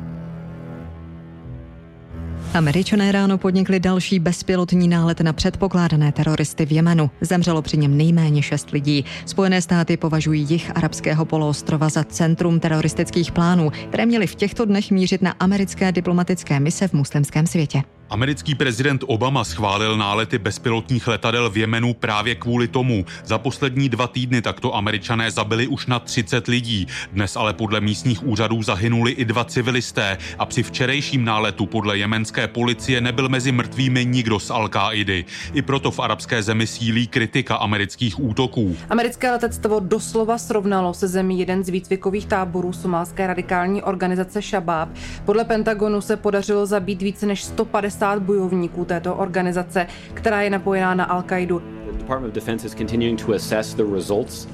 Američané 2.58 3.12
ráno 3.12 3.38
podnikli 3.38 3.80
další 3.80 4.20
bezpilotní 4.20 4.88
nálet 4.88 5.22
na 5.22 5.34
předpokládané 5.34 6.12
teroristy 6.12 6.66
v 6.66 6.72
Jemenu. 6.72 7.12
Zemřelo 7.22 7.62
při 7.62 7.78
něm 7.78 7.98
nejméně 7.98 8.42
šest 8.42 8.70
lidí. 8.70 9.06
Spojené 9.26 9.62
státy 9.62 9.98
považují 9.98 10.48
jich 10.50 10.78
arabského 10.78 11.26
poloostrova 11.26 11.90
za 11.90 12.04
centrum 12.04 12.60
teroristických 12.60 13.32
plánů, 13.32 13.70
které 13.70 14.06
měly 14.06 14.28
v 14.28 14.36
těchto 14.36 14.66
dnech 14.66 14.92
mířit 14.92 15.22
na 15.22 15.32
americké 15.40 15.92
diplomatické 15.92 16.60
mise 16.60 16.88
v 16.88 16.94
muslimském 16.94 17.48
světě. 17.48 17.84
Americký 18.10 18.56
prezident 18.56 19.04
Obama 19.08 19.44
schválil 19.44 19.98
nálety 19.98 20.38
bezpilotních 20.38 21.08
letadel 21.08 21.50
v 21.50 21.58
Jemenu 21.58 21.94
právě 21.94 22.36
kvůli 22.36 22.68
tomu. 22.68 23.06
Za 23.26 23.38
poslední 23.38 23.90
dva 23.90 24.08
týdny 24.08 24.42
takto 24.42 24.76
američané 24.76 25.32
zabili 25.32 25.68
už 25.68 25.88
na 25.88 26.00
30 26.00 26.48
lidí. 26.48 26.88
Dnes 27.12 27.36
ale 27.36 27.54
podle 27.54 27.82
místních 27.82 28.28
úřadů 28.28 28.64
zahynuli 28.64 29.12
i 29.12 29.26
dva 29.26 29.44
civilisté 29.44 30.18
a 30.40 30.46
při 30.46 30.64
včerejším 30.64 31.26
náletu 31.26 31.66
podle 31.66 31.98
jemenské 31.98 32.48
policie 32.48 33.02
nebyl 33.02 33.30
mezi 33.30 33.52
mrtvými 33.52 34.06
nikdo 34.06 34.40
z 34.40 34.50
al 34.52 34.68
-Qaidi. 34.68 35.26
I 35.54 35.62
proto 35.62 35.92
v 35.92 36.00
arabské 36.00 36.44
zemi 36.44 36.68
sílí 36.68 37.08
kritika 37.08 37.56
amerických 37.56 38.24
útoků. 38.24 38.78
Americké 38.90 39.32
letectvo 39.32 39.80
doslova 39.80 40.38
srovnalo 40.38 40.94
se 40.94 41.08
zemí 41.08 41.40
jeden 41.40 41.64
z 41.64 41.70
výcvikových 41.70 42.26
táborů 42.26 42.74
somálské 42.74 43.28
radikální 43.28 43.84
organizace 43.84 44.42
Shabab. 44.42 44.90
Podle 45.26 45.46
Pentagonu 45.46 46.02
se 46.02 46.18
podařilo 46.18 46.66
zabít 46.66 47.02
více 47.02 47.26
než 47.26 47.44
150 47.44 47.97
150 47.98 48.20
bojovníků 48.20 48.86
této 48.86 49.16
organizace, 49.16 49.88
která 50.14 50.42
je 50.42 50.50
napojená 50.50 50.94
na 50.96 51.06
Al-Qaidu. 51.06 51.62
Department 51.98 52.32
of 52.32 52.36
Defense 52.36 52.68
is 52.68 52.76
continuing 52.76 53.26
to 53.26 53.34
assess 53.34 53.74
the 53.74 53.84
results 53.84 54.48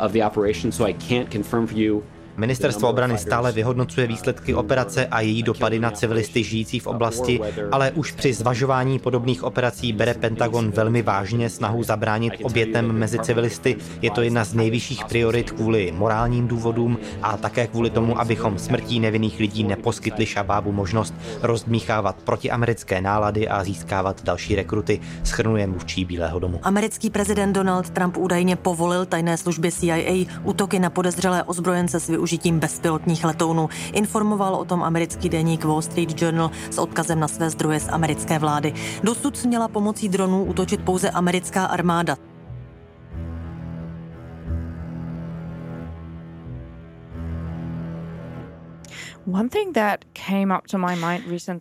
of 0.00 0.12
the 0.12 0.22
operation, 0.22 0.72
so 0.72 0.90
I 0.90 0.92
can't 0.92 1.32
confirm 1.32 1.66
for 1.66 1.78
you 1.78 2.02
Ministerstvo 2.38 2.88
obrany 2.88 3.18
stále 3.18 3.52
vyhodnocuje 3.52 4.06
výsledky 4.06 4.54
operace 4.54 5.06
a 5.06 5.20
její 5.20 5.42
dopady 5.42 5.78
na 5.78 5.90
civilisty 5.90 6.44
žijící 6.44 6.80
v 6.80 6.86
oblasti, 6.86 7.40
ale 7.72 7.90
už 7.90 8.12
při 8.12 8.34
zvažování 8.34 8.98
podobných 8.98 9.44
operací 9.44 9.92
bere 9.92 10.14
Pentagon 10.14 10.70
velmi 10.70 11.02
vážně 11.02 11.50
snahu 11.50 11.82
zabránit 11.82 12.32
obětem 12.42 12.92
mezi 12.92 13.18
civilisty. 13.18 13.76
Je 14.02 14.10
to 14.10 14.22
jedna 14.22 14.44
z 14.44 14.54
nejvyšších 14.54 15.04
priorit 15.04 15.50
kvůli 15.50 15.92
morálním 15.96 16.48
důvodům 16.48 16.98
a 17.22 17.36
také 17.36 17.66
kvůli 17.66 17.90
tomu, 17.90 18.20
abychom 18.20 18.58
smrtí 18.58 19.00
nevinných 19.00 19.40
lidí 19.40 19.64
neposkytli 19.64 20.26
šabábu 20.26 20.72
možnost 20.72 21.14
rozdmíchávat 21.42 22.16
protiamerické 22.24 23.00
nálady 23.00 23.48
a 23.48 23.64
získávat 23.64 24.24
další 24.24 24.56
rekruty, 24.56 25.00
schrnuje 25.24 25.66
mluvčí 25.66 26.04
Bílého 26.04 26.38
domu. 26.38 26.60
Americký 26.62 27.10
prezident 27.10 27.52
Donald 27.52 27.90
Trump 27.90 28.16
údajně 28.16 28.56
povolil 28.56 29.06
tajné 29.06 29.36
službě 29.36 29.72
CIA 29.72 30.26
útoky 30.44 30.78
na 30.78 30.90
podezřelé 30.90 31.42
ozbrojence 31.42 32.00
s 32.00 32.08
využitím 32.08 32.27
využitím 32.28 32.60
bezpilotních 32.60 33.24
letounů. 33.24 33.68
Informoval 33.92 34.54
o 34.54 34.64
tom 34.64 34.82
americký 34.82 35.28
deník 35.28 35.64
Wall 35.64 35.82
Street 35.82 36.22
Journal 36.22 36.50
s 36.70 36.78
odkazem 36.78 37.20
na 37.20 37.28
své 37.28 37.50
zdroje 37.50 37.80
z 37.80 37.88
americké 37.88 38.38
vlády. 38.38 38.74
Dosud 39.02 39.36
směla 39.36 39.68
pomocí 39.68 40.08
dronů 40.08 40.44
útočit 40.44 40.80
pouze 40.80 41.10
americká 41.10 41.64
armáda. 41.66 42.16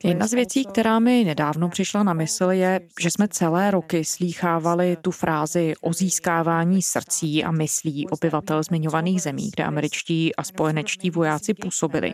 Jedna 0.03 0.27
z 0.27 0.33
věcí, 0.33 0.65
která 0.65 0.99
mi 0.99 1.23
nedávno 1.23 1.69
přišla 1.69 2.03
na 2.03 2.13
mysl, 2.13 2.43
je, 2.43 2.79
že 2.99 3.11
jsme 3.11 3.27
celé 3.27 3.71
roky 3.71 4.05
slýchávali 4.05 4.97
tu 5.01 5.11
frázi 5.11 5.73
o 5.81 5.93
získávání 5.93 6.81
srdcí 6.81 7.43
a 7.43 7.51
myslí 7.51 8.07
obyvatel 8.09 8.63
zmiňovaných 8.63 9.21
zemí, 9.21 9.49
kde 9.55 9.63
američtí 9.63 10.35
a 10.35 10.43
spojenečtí 10.43 11.09
vojáci 11.09 11.53
působili. 11.53 12.13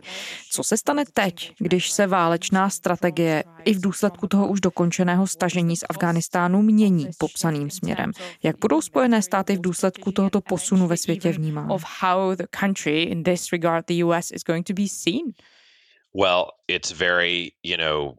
Co 0.51 0.63
se 0.63 0.77
stane 0.77 1.03
teď, 1.13 1.53
když 1.59 1.91
se 1.91 2.07
válečná 2.07 2.69
strategie 2.69 3.43
i 3.65 3.73
v 3.73 3.81
důsledku 3.81 4.27
toho 4.27 4.47
už 4.47 4.61
dokončeného 4.61 5.27
stažení 5.27 5.77
z 5.77 5.83
Afghánistánu 5.89 6.61
mění 6.61 7.07
popsaným 7.17 7.69
směrem? 7.69 8.11
Jak 8.43 8.55
budou 8.59 8.81
Spojené 8.81 9.21
státy 9.21 9.57
v 9.57 9.61
důsledku 9.61 10.11
tohoto 10.11 10.41
posunu 10.41 10.87
ve 10.87 10.97
světě 10.97 11.31
vnímány? 11.31 11.73
Well, 16.13 16.53
it's 16.67 16.91
very, 16.91 17.55
you 17.63 17.77
know, 17.77 18.17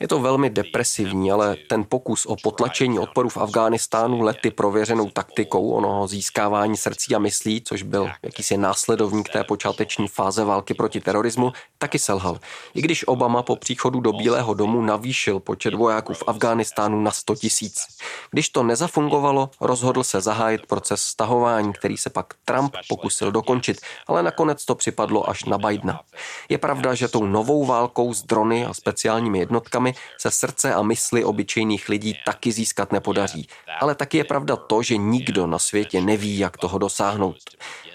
je 0.00 0.08
to 0.08 0.18
velmi 0.18 0.50
depresivní, 0.50 1.32
ale 1.32 1.56
ten 1.68 1.84
pokus 1.88 2.26
o 2.26 2.36
potlačení 2.42 2.98
odporu 2.98 3.28
v 3.28 3.36
Afghánistánu 3.36 4.20
lety 4.22 4.50
prověřenou 4.50 5.10
taktikou 5.10 5.70
onoho 5.70 6.08
získávání 6.08 6.76
srdcí 6.76 7.14
a 7.14 7.18
myslí, 7.18 7.62
což 7.62 7.82
byl 7.82 8.10
jakýsi 8.22 8.56
následovník 8.56 9.28
té 9.28 9.44
počáteční 9.44 10.08
fáze 10.08 10.44
války 10.44 10.74
proti 10.74 11.00
terorismu, 11.00 11.52
taky 11.78 11.98
selhal. 11.98 12.38
I 12.74 12.82
když 12.82 13.08
Obama 13.08 13.42
po 13.42 13.56
příchodu 13.56 14.00
do 14.00 14.12
Bílého 14.12 14.54
domu 14.54 14.82
navýšil 14.82 15.40
počet 15.40 15.74
vojáků 15.74 16.14
v 16.14 16.24
Afghánistánu 16.26 17.02
na 17.02 17.10
100 17.10 17.34
tisíc. 17.34 17.86
Když 18.30 18.48
to 18.48 18.62
nezafungovalo, 18.62 19.50
rozhodl 19.60 20.04
se 20.04 20.20
zahájit 20.20 20.66
proces 20.66 21.02
stahování, 21.02 21.72
který 21.72 21.96
se 21.96 22.10
pak 22.10 22.26
Trump 22.44 22.76
pokusil 22.88 23.32
dokončit, 23.32 23.80
ale 24.06 24.22
nakonec 24.22 24.64
to 24.64 24.74
připadlo 24.74 25.30
až 25.30 25.44
na 25.44 25.58
Bidena. 25.58 26.00
Je 26.48 26.58
pravda, 26.58 26.94
že 26.94 27.08
tou 27.08 27.26
novou 27.26 27.64
válkou 27.66 28.14
s 28.14 28.22
drony 28.22 28.66
a 28.66 28.74
speciálními 28.78 29.38
jednotkami 29.38 29.94
se 30.18 30.30
srdce 30.30 30.74
a 30.74 30.82
mysli 30.82 31.24
obyčejných 31.24 31.88
lidí 31.88 32.14
taky 32.26 32.52
získat 32.52 32.92
nepodaří. 32.92 33.48
Ale 33.80 33.94
taky 33.94 34.16
je 34.16 34.24
pravda 34.24 34.56
to, 34.56 34.82
že 34.82 34.96
nikdo 34.96 35.46
na 35.46 35.58
světě 35.58 36.00
neví, 36.00 36.38
jak 36.38 36.56
toho 36.56 36.78
dosáhnout. 36.78 37.36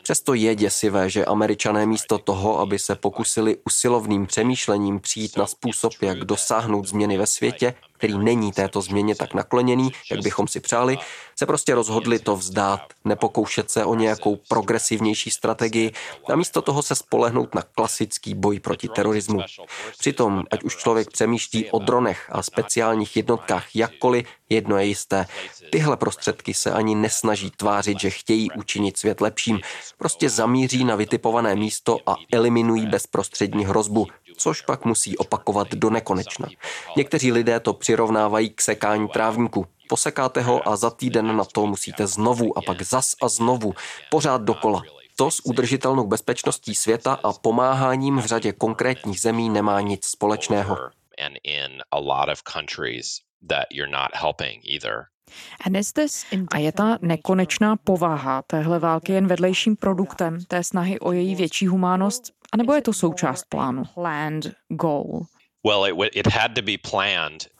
Přesto 0.03 0.33
je 0.33 0.55
děsivé, 0.55 1.09
že 1.09 1.25
američané 1.25 1.85
místo 1.85 2.17
toho, 2.17 2.59
aby 2.59 2.79
se 2.79 2.95
pokusili 2.95 3.57
usilovným 3.65 4.27
přemýšlením 4.27 4.99
přijít 4.99 5.37
na 5.37 5.47
způsob, 5.47 5.93
jak 6.01 6.17
dosáhnout 6.19 6.87
změny 6.87 7.17
ve 7.17 7.27
světě, 7.27 7.73
který 8.03 8.17
není 8.17 8.51
této 8.51 8.81
změně 8.81 9.15
tak 9.15 9.33
nakloněný, 9.33 9.91
jak 10.11 10.21
bychom 10.21 10.47
si 10.47 10.59
přáli, 10.59 10.97
se 11.35 11.45
prostě 11.45 11.75
rozhodli 11.75 12.19
to 12.19 12.35
vzdát, 12.35 12.81
nepokoušet 13.05 13.71
se 13.71 13.85
o 13.85 13.95
nějakou 13.95 14.35
progresivnější 14.35 15.31
strategii 15.31 15.91
a 16.29 16.35
místo 16.35 16.61
toho 16.61 16.83
se 16.83 16.95
spolehnout 16.95 17.55
na 17.55 17.61
klasický 17.61 18.35
boj 18.35 18.59
proti 18.59 18.87
terorismu. 18.87 19.39
Přitom, 19.99 20.43
ať 20.51 20.63
už 20.63 20.75
člověk 20.75 21.11
přemýšlí 21.11 21.71
o 21.71 21.79
dronech 21.79 22.29
a 22.31 22.43
speciálních 22.43 23.15
jednotkách 23.15 23.75
jakkoliv, 23.75 24.27
jedno 24.49 24.77
je 24.77 24.85
jisté. 24.85 25.25
Tyhle 25.71 25.97
prostředky 25.97 26.53
se 26.53 26.71
ani 26.71 26.95
nesnaží 26.95 27.51
tvářit, 27.51 27.99
že 27.99 28.09
chtějí 28.09 28.51
učinit 28.51 28.97
svět 28.97 29.21
lepším. 29.21 29.59
Prostě 29.97 30.29
zamíří 30.29 30.83
na 30.83 30.95
vytipované 30.95 31.55
místo 31.55 31.97
a 32.05 32.15
eliminují 32.33 32.85
bezprostřední 32.85 33.65
hrozbu, 33.65 34.07
což 34.43 34.61
pak 34.61 34.85
musí 34.85 35.17
opakovat 35.17 35.67
do 35.71 35.89
nekonečna. 35.89 36.47
Někteří 36.97 37.31
lidé 37.31 37.59
to 37.59 37.73
přirovnávají 37.73 38.49
k 38.49 38.61
sekání 38.61 39.07
trávníku. 39.07 39.67
Posekáte 39.89 40.41
ho 40.41 40.67
a 40.67 40.75
za 40.75 40.89
týden 40.89 41.37
na 41.37 41.45
to 41.45 41.65
musíte 41.65 42.07
znovu 42.07 42.57
a 42.57 42.61
pak 42.61 42.81
zas 42.81 43.15
a 43.21 43.27
znovu, 43.27 43.73
pořád 44.09 44.41
dokola. 44.41 44.81
To 45.15 45.31
s 45.31 45.45
udržitelnou 45.45 46.07
bezpečností 46.07 46.75
světa 46.75 47.19
a 47.23 47.33
pomáháním 47.33 48.17
v 48.17 48.25
řadě 48.25 48.51
konkrétních 48.51 49.21
zemí 49.21 49.49
nemá 49.49 49.81
nic 49.81 50.05
společného. 50.05 50.77
Je 56.57 56.71
ta 56.71 56.97
nekonečná 57.01 57.75
povaha 57.75 58.41
téhle 58.41 58.79
války 58.79 59.11
jen 59.13 59.27
vedlejším 59.27 59.75
produktem 59.75 60.37
té 60.47 60.63
snahy 60.63 60.99
o 60.99 61.11
její 61.11 61.35
větší 61.35 61.67
humánost 61.67 62.31
a 62.51 62.57
nebo 62.57 62.73
je 62.73 62.81
to 62.81 62.93
součást 62.93 63.43
plánu? 63.49 63.83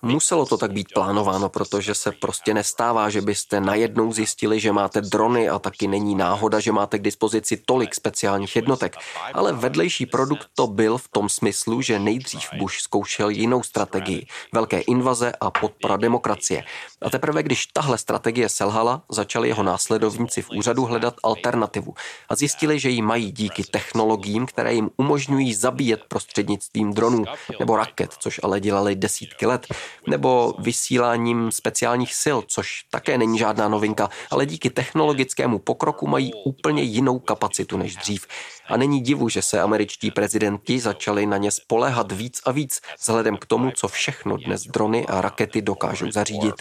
Muselo 0.01 0.45
to 0.45 0.57
tak 0.57 0.71
být 0.71 0.93
plánováno, 0.93 1.49
protože 1.49 1.95
se 1.95 2.11
prostě 2.11 2.53
nestává, 2.53 3.09
že 3.09 3.21
byste 3.21 3.59
najednou 3.59 4.13
zjistili, 4.13 4.59
že 4.59 4.71
máte 4.71 5.01
drony 5.01 5.49
a 5.49 5.59
taky 5.59 5.87
není 5.87 6.15
náhoda, 6.15 6.59
že 6.59 6.71
máte 6.71 6.99
k 6.99 7.01
dispozici 7.01 7.57
tolik 7.65 7.95
speciálních 7.95 8.55
jednotek. 8.55 8.95
Ale 9.33 9.53
vedlejší 9.53 10.05
produkt 10.05 10.47
to 10.55 10.67
byl 10.67 10.97
v 10.97 11.07
tom 11.07 11.29
smyslu, 11.29 11.81
že 11.81 11.99
nejdřív 11.99 12.49
Bush 12.57 12.79
zkoušel 12.79 13.29
jinou 13.29 13.63
strategii, 13.63 14.27
velké 14.53 14.79
invaze 14.79 15.31
a 15.41 15.51
podpora 15.51 15.97
demokracie. 15.97 16.63
A 17.01 17.09
teprve, 17.09 17.43
když 17.43 17.65
tahle 17.65 17.97
strategie 17.97 18.49
selhala, 18.49 19.01
začali 19.11 19.47
jeho 19.47 19.63
následovníci 19.63 20.41
v 20.41 20.49
úřadu 20.49 20.85
hledat 20.85 21.13
alternativu 21.23 21.93
a 22.29 22.35
zjistili, 22.35 22.79
že 22.79 22.89
ji 22.89 23.01
mají 23.01 23.31
díky 23.31 23.63
technologiím, 23.63 24.45
které 24.45 24.73
jim 24.73 24.89
umožňují 24.97 25.53
zabíjet 25.53 26.03
prostřednictvím 26.07 26.93
dronů 26.93 27.23
nebo 27.59 27.75
rak 27.75 27.92
raket, 27.93 28.13
což 28.13 28.39
ale 28.43 28.59
dělali 28.59 28.95
desítky 28.95 29.45
let, 29.45 29.67
nebo 30.07 30.53
vysíláním 30.59 31.51
speciálních 31.51 32.13
sil, 32.23 32.37
což 32.47 32.83
také 32.91 33.17
není 33.17 33.37
žádná 33.37 33.67
novinka, 33.67 34.09
ale 34.31 34.45
díky 34.45 34.69
technologickému 34.69 35.59
pokroku 35.59 36.07
mají 36.07 36.33
úplně 36.45 36.83
jinou 36.83 37.19
kapacitu 37.19 37.77
než 37.77 37.95
dřív. 37.95 38.27
A 38.67 38.77
není 38.77 39.01
divu, 39.01 39.29
že 39.29 39.41
se 39.41 39.61
američtí 39.61 40.11
prezidenti 40.11 40.79
začali 40.79 41.25
na 41.25 41.37
ně 41.37 41.51
spoléhat 41.51 42.11
víc 42.11 42.41
a 42.45 42.51
víc, 42.51 42.81
vzhledem 42.99 43.37
k 43.37 43.45
tomu, 43.45 43.71
co 43.71 43.87
všechno 43.87 44.37
dnes 44.37 44.63
drony 44.63 45.05
a 45.05 45.21
rakety 45.21 45.61
dokážou 45.61 46.11
zařídit. 46.11 46.55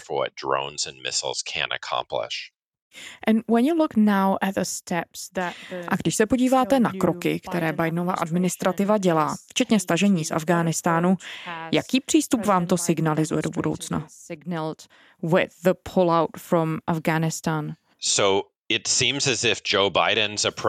A 5.87 5.95
když 5.95 6.15
se 6.15 6.25
podíváte 6.25 6.79
na 6.79 6.91
kroky, 6.99 7.39
které 7.39 7.73
Bidenova 7.73 8.13
administrativa 8.13 8.97
dělá, 8.97 9.35
včetně 9.47 9.79
stažení 9.79 10.25
z 10.25 10.31
Afghánistánu, 10.31 11.17
jaký 11.71 12.01
přístup 12.01 12.45
vám 12.45 12.65
to 12.65 12.77
signalizuje 12.77 13.41
do 13.41 13.49
budoucna? 13.49 14.07
So 17.99 18.52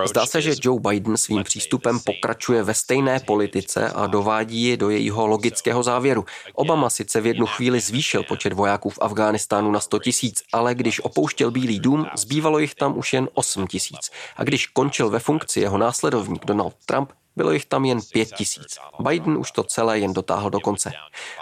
Zdá 0.09 0.27
se, 0.27 0.43
že 0.43 0.55
Joe 0.63 0.81
Biden 0.81 1.17
svým 1.17 1.45
přístupem 1.45 2.01
pokračuje 2.01 2.63
ve 2.63 2.75
stejné 2.75 3.21
politice 3.21 3.91
a 3.91 4.07
dovádí 4.07 4.63
ji 4.63 4.77
do 4.77 4.91
jejího 4.91 5.27
logického 5.27 5.83
závěru. 5.83 6.25
Obama 6.55 6.91
sice 6.91 7.21
v 7.21 7.27
jednu 7.27 7.47
chvíli 7.47 7.81
zvýšil 7.81 8.23
počet 8.23 8.53
vojáků 8.53 8.91
v 8.91 8.99
Afghánistánu 9.01 9.71
na 9.71 9.81
100 9.81 9.99
tisíc, 9.99 10.43
ale 10.53 10.75
když 10.75 11.01
opouštěl 11.01 11.51
Bílý 11.51 11.81
dům, 11.81 12.07
zbývalo 12.17 12.59
jich 12.59 12.75
tam 12.75 12.99
už 12.99 13.13
jen 13.13 13.29
8 13.35 13.67
tisíc. 13.67 14.11
A 14.37 14.45
když 14.45 14.67
končil 14.67 15.11
ve 15.11 15.19
funkci 15.19 15.61
jeho 15.61 15.79
následovník 15.79 16.45
Donald 16.45 16.75
Trump, 16.87 17.11
bylo 17.37 17.51
jich 17.51 17.67
tam 17.67 17.85
jen 17.85 17.99
pět 18.13 18.29
tisíc. 18.35 18.79
Biden 19.09 19.37
už 19.37 19.51
to 19.51 19.63
celé 19.63 19.99
jen 19.99 20.13
dotáhl 20.13 20.51
do 20.51 20.61
konce. 20.61 20.93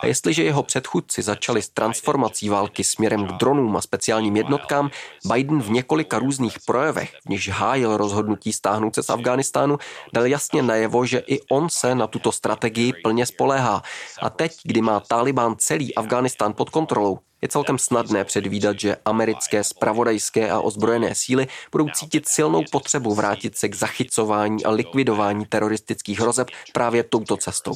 A 0.00 0.06
jestliže 0.06 0.44
jeho 0.44 0.62
předchůdci 0.62 1.22
začali 1.22 1.62
s 1.62 1.68
transformací 1.68 2.48
války 2.48 2.84
směrem 2.84 3.26
k 3.26 3.32
dronům 3.32 3.76
a 3.76 3.80
speciálním 3.80 4.36
jednotkám, 4.36 4.90
Biden 5.32 5.62
v 5.62 5.70
několika 5.70 6.18
různých 6.18 6.56
projevech, 6.66 7.12
v 7.26 7.28
nichž 7.28 7.48
hájil 7.48 7.96
rozhodnutí 7.96 8.52
stáhnout 8.52 8.94
se 8.94 9.02
z 9.02 9.10
Afghánistánu, 9.10 9.78
dal 10.12 10.26
jasně 10.26 10.62
najevo, 10.62 11.06
že 11.06 11.18
i 11.18 11.40
on 11.50 11.68
se 11.68 11.94
na 11.94 12.06
tuto 12.06 12.32
strategii 12.32 12.92
plně 13.04 13.26
spoléhá. 13.26 13.82
A 14.22 14.30
teď, 14.30 14.52
kdy 14.64 14.82
má 14.82 15.00
Taliban 15.00 15.54
celý 15.58 15.94
Afghánistán 15.94 16.54
pod 16.54 16.70
kontrolou, 16.70 17.18
je 17.42 17.48
celkem 17.48 17.78
snadné 17.78 18.24
předvídat, 18.24 18.80
že 18.80 18.96
americké 19.04 19.64
spravodajské 19.64 20.50
a 20.50 20.60
ozbrojené 20.60 21.14
síly 21.14 21.46
budou 21.72 21.88
cítit 21.88 22.28
silnou 22.28 22.64
potřebu 22.70 23.14
vrátit 23.14 23.58
se 23.58 23.68
k 23.68 23.74
zachycování 23.74 24.64
a 24.64 24.70
likvidování 24.70 25.46
teroristických 25.46 26.20
hrozeb 26.20 26.48
právě 26.72 27.02
touto 27.02 27.36
cestou. 27.36 27.74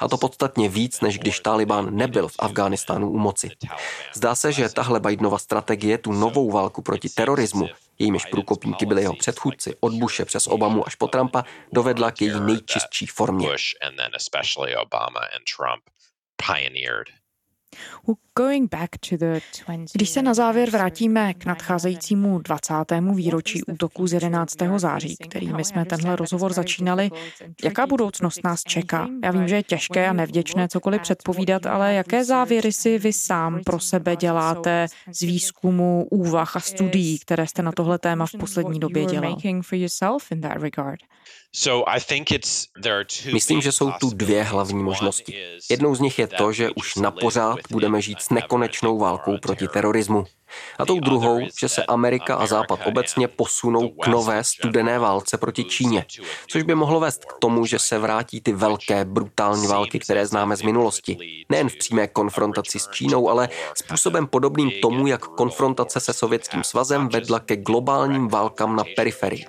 A 0.00 0.08
to 0.08 0.16
podstatně 0.16 0.68
víc, 0.68 1.00
než 1.00 1.18
když 1.18 1.40
Taliban 1.40 1.96
nebyl 1.96 2.28
v 2.28 2.34
Afghánistánu 2.38 3.10
u 3.10 3.18
moci. 3.18 3.50
Zdá 4.14 4.34
se, 4.34 4.52
že 4.52 4.68
tahle 4.68 5.00
Bidenova 5.00 5.38
strategie 5.38 5.98
tu 5.98 6.12
novou 6.12 6.50
válku 6.50 6.82
proti 6.82 7.08
terorismu 7.08 7.68
jejímiž 7.98 8.26
průkopníky 8.26 8.86
byli 8.86 9.02
jeho 9.02 9.16
předchůdci 9.16 9.76
od 9.80 9.92
Bushe 9.94 10.24
přes 10.24 10.46
Obamu 10.46 10.86
až 10.86 10.94
po 10.94 11.08
Trumpa, 11.08 11.44
dovedla 11.72 12.10
k 12.10 12.20
její 12.22 12.40
nejčistší 12.40 13.06
formě. 13.06 13.48
Když 19.92 20.10
se 20.10 20.22
na 20.22 20.34
závěr 20.34 20.70
vrátíme 20.70 21.34
k 21.34 21.44
nadcházejícímu 21.44 22.38
20. 22.38 22.74
výročí 23.14 23.62
útoku 23.62 24.06
z 24.06 24.12
11. 24.12 24.54
září, 24.76 25.16
kterými 25.16 25.64
jsme 25.64 25.84
tenhle 25.84 26.16
rozhovor 26.16 26.52
začínali, 26.52 27.10
jaká 27.64 27.86
budoucnost 27.86 28.44
nás 28.44 28.62
čeká? 28.62 29.08
Já 29.24 29.30
vím, 29.30 29.48
že 29.48 29.56
je 29.56 29.62
těžké 29.62 30.08
a 30.08 30.12
nevděčné 30.12 30.68
cokoliv 30.68 31.02
předpovídat, 31.02 31.66
ale 31.66 31.94
jaké 31.94 32.24
závěry 32.24 32.72
si 32.72 32.98
vy 32.98 33.12
sám 33.12 33.60
pro 33.64 33.80
sebe 33.80 34.16
děláte 34.16 34.86
z 35.12 35.20
výzkumu, 35.20 36.06
úvah 36.10 36.56
a 36.56 36.60
studií, 36.60 37.18
které 37.18 37.46
jste 37.46 37.62
na 37.62 37.72
tohle 37.72 37.98
téma 37.98 38.26
v 38.26 38.32
poslední 38.40 38.80
době 38.80 39.04
dělal? 39.04 39.36
Myslím, 43.32 43.60
že 43.60 43.72
jsou 43.72 43.90
tu 44.00 44.10
dvě 44.10 44.42
hlavní 44.42 44.82
možnosti. 44.82 45.44
Jednou 45.70 45.94
z 45.94 46.00
nich 46.00 46.18
je 46.18 46.26
to, 46.26 46.52
že 46.52 46.70
už 46.70 46.94
na 46.94 47.10
pořád 47.10 47.58
budeme 47.70 48.02
žít 48.02 48.20
s 48.26 48.30
nekonečnou 48.30 48.98
válkou 48.98 49.38
proti 49.38 49.68
terorismu. 49.68 50.24
A 50.78 50.86
tou 50.86 51.00
druhou, 51.00 51.40
že 51.60 51.68
se 51.68 51.84
Amerika 51.84 52.34
a 52.34 52.46
Západ 52.46 52.80
obecně 52.86 53.28
posunou 53.28 53.88
k 53.88 54.06
nové 54.06 54.44
studené 54.44 54.98
válce 54.98 55.38
proti 55.38 55.64
Číně, 55.64 56.04
což 56.46 56.62
by 56.62 56.74
mohlo 56.74 57.00
vést 57.00 57.24
k 57.24 57.32
tomu, 57.40 57.66
že 57.66 57.78
se 57.78 57.98
vrátí 57.98 58.40
ty 58.40 58.52
velké 58.52 59.04
brutální 59.04 59.66
války, 59.66 59.98
které 59.98 60.26
známe 60.26 60.56
z 60.56 60.62
minulosti. 60.62 61.44
Nejen 61.48 61.68
v 61.68 61.76
přímé 61.76 62.06
konfrontaci 62.06 62.78
s 62.78 62.88
Čínou, 62.90 63.28
ale 63.30 63.48
způsobem 63.74 64.26
podobným 64.26 64.70
tomu, 64.82 65.06
jak 65.06 65.24
konfrontace 65.26 66.00
se 66.00 66.12
Sovětským 66.12 66.64
svazem 66.64 67.08
vedla 67.08 67.40
ke 67.40 67.56
globálním 67.56 68.28
válkám 68.28 68.76
na 68.76 68.84
periferii. 68.96 69.44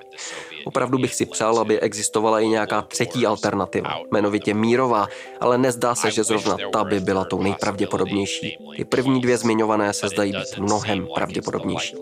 Opravdu 0.66 0.98
bych 0.98 1.16
si 1.16 1.26
přál, 1.26 1.60
aby 1.60 1.80
existovala 1.80 2.40
i 2.40 2.48
nějaká 2.48 2.82
třetí 2.82 3.26
alternativa, 3.26 4.00
jmenovitě 4.12 4.54
mírová, 4.54 5.08
ale 5.40 5.58
nezdá 5.58 5.96
se, 5.96 6.12
že 6.12 6.24
zrovna 6.24 6.58
ta 6.74 6.84
by 6.84 7.00
byla 7.00 7.26
tou 7.26 7.42
nejpravděpodobnější. 7.42 8.58
Ty 8.76 8.86
první 8.86 9.22
dvě 9.22 9.38
zmiňované 9.38 9.94
se 9.94 10.10
zdají 10.10 10.32
být 10.32 10.58
mnohem 10.96 11.08
pravděpodobnější. 11.16 11.96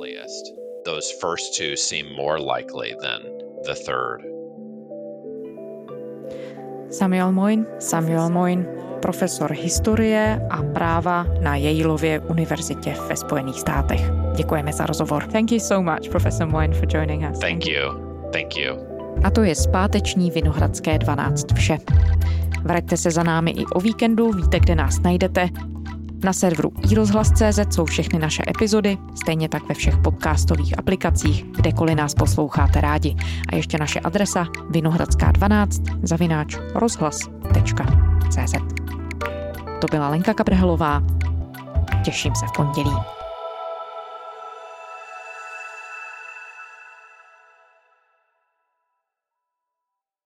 Samuel 6.89 7.32
Moin, 7.32 7.65
Samuel 7.80 8.30
Moin, 8.30 8.65
profesor 9.02 9.52
historie 9.52 10.48
a 10.50 10.63
práva 10.63 11.26
na 11.41 11.56
Yaleově 11.56 12.19
univerzitě 12.19 12.95
ve 13.08 13.15
Spojených 13.15 13.60
státech. 13.60 14.02
Děkujeme 14.36 14.74
za 14.74 14.86
rozhovor. 14.86 15.24
Thank 15.24 15.52
you 15.52 15.60
so 15.60 15.91
much, 15.91 16.10
Professor 16.10 16.48
Moin, 16.48 16.74
for 16.74 16.88
joining 16.93 17.32
us. 17.32 17.39
Thank 17.39 17.65
you. 17.65 17.82
Thank 18.34 18.58
you. 18.58 18.76
A 19.24 19.30
to 19.30 19.43
je 19.43 19.56
zpáteční 19.56 20.32
Vinohradské 20.32 20.98
12 20.98 21.54
vše. 21.54 21.78
Vraťte 22.63 22.98
se 22.98 23.12
za 23.12 23.24
námi 23.24 23.52
i 23.52 23.65
o 23.65 23.80
víkendu, 23.80 24.32
víte, 24.32 24.60
kde 24.60 24.76
nás 24.76 25.00
najdete. 25.00 25.50
Na 26.23 26.34
serveru 26.34 26.71
iRozhlas.cz 26.91 27.60
jsou 27.75 27.86
všechny 27.86 28.19
naše 28.19 28.43
epizody, 28.49 28.97
stejně 29.15 29.49
tak 29.49 29.67
ve 29.69 29.75
všech 29.75 29.97
podcastových 29.97 30.80
aplikacích, 30.80 31.43
kdekoliv 31.43 31.95
nás 31.95 32.13
posloucháte 32.13 32.82
rádi. 32.82 33.15
A 33.51 33.56
ještě 33.56 33.78
naše 33.78 33.99
adresa 33.99 34.47
vinohradská12 34.69 35.99
zavináč 36.04 36.58
rozhlas.cz 36.75 38.54
To 39.82 39.88
byla 39.91 40.10
Lenka 40.10 40.34
Kabrhelová. 40.34 41.04
Těším 42.04 42.36
se 42.36 42.45
v 42.47 42.51
pondělí. 42.51 43.14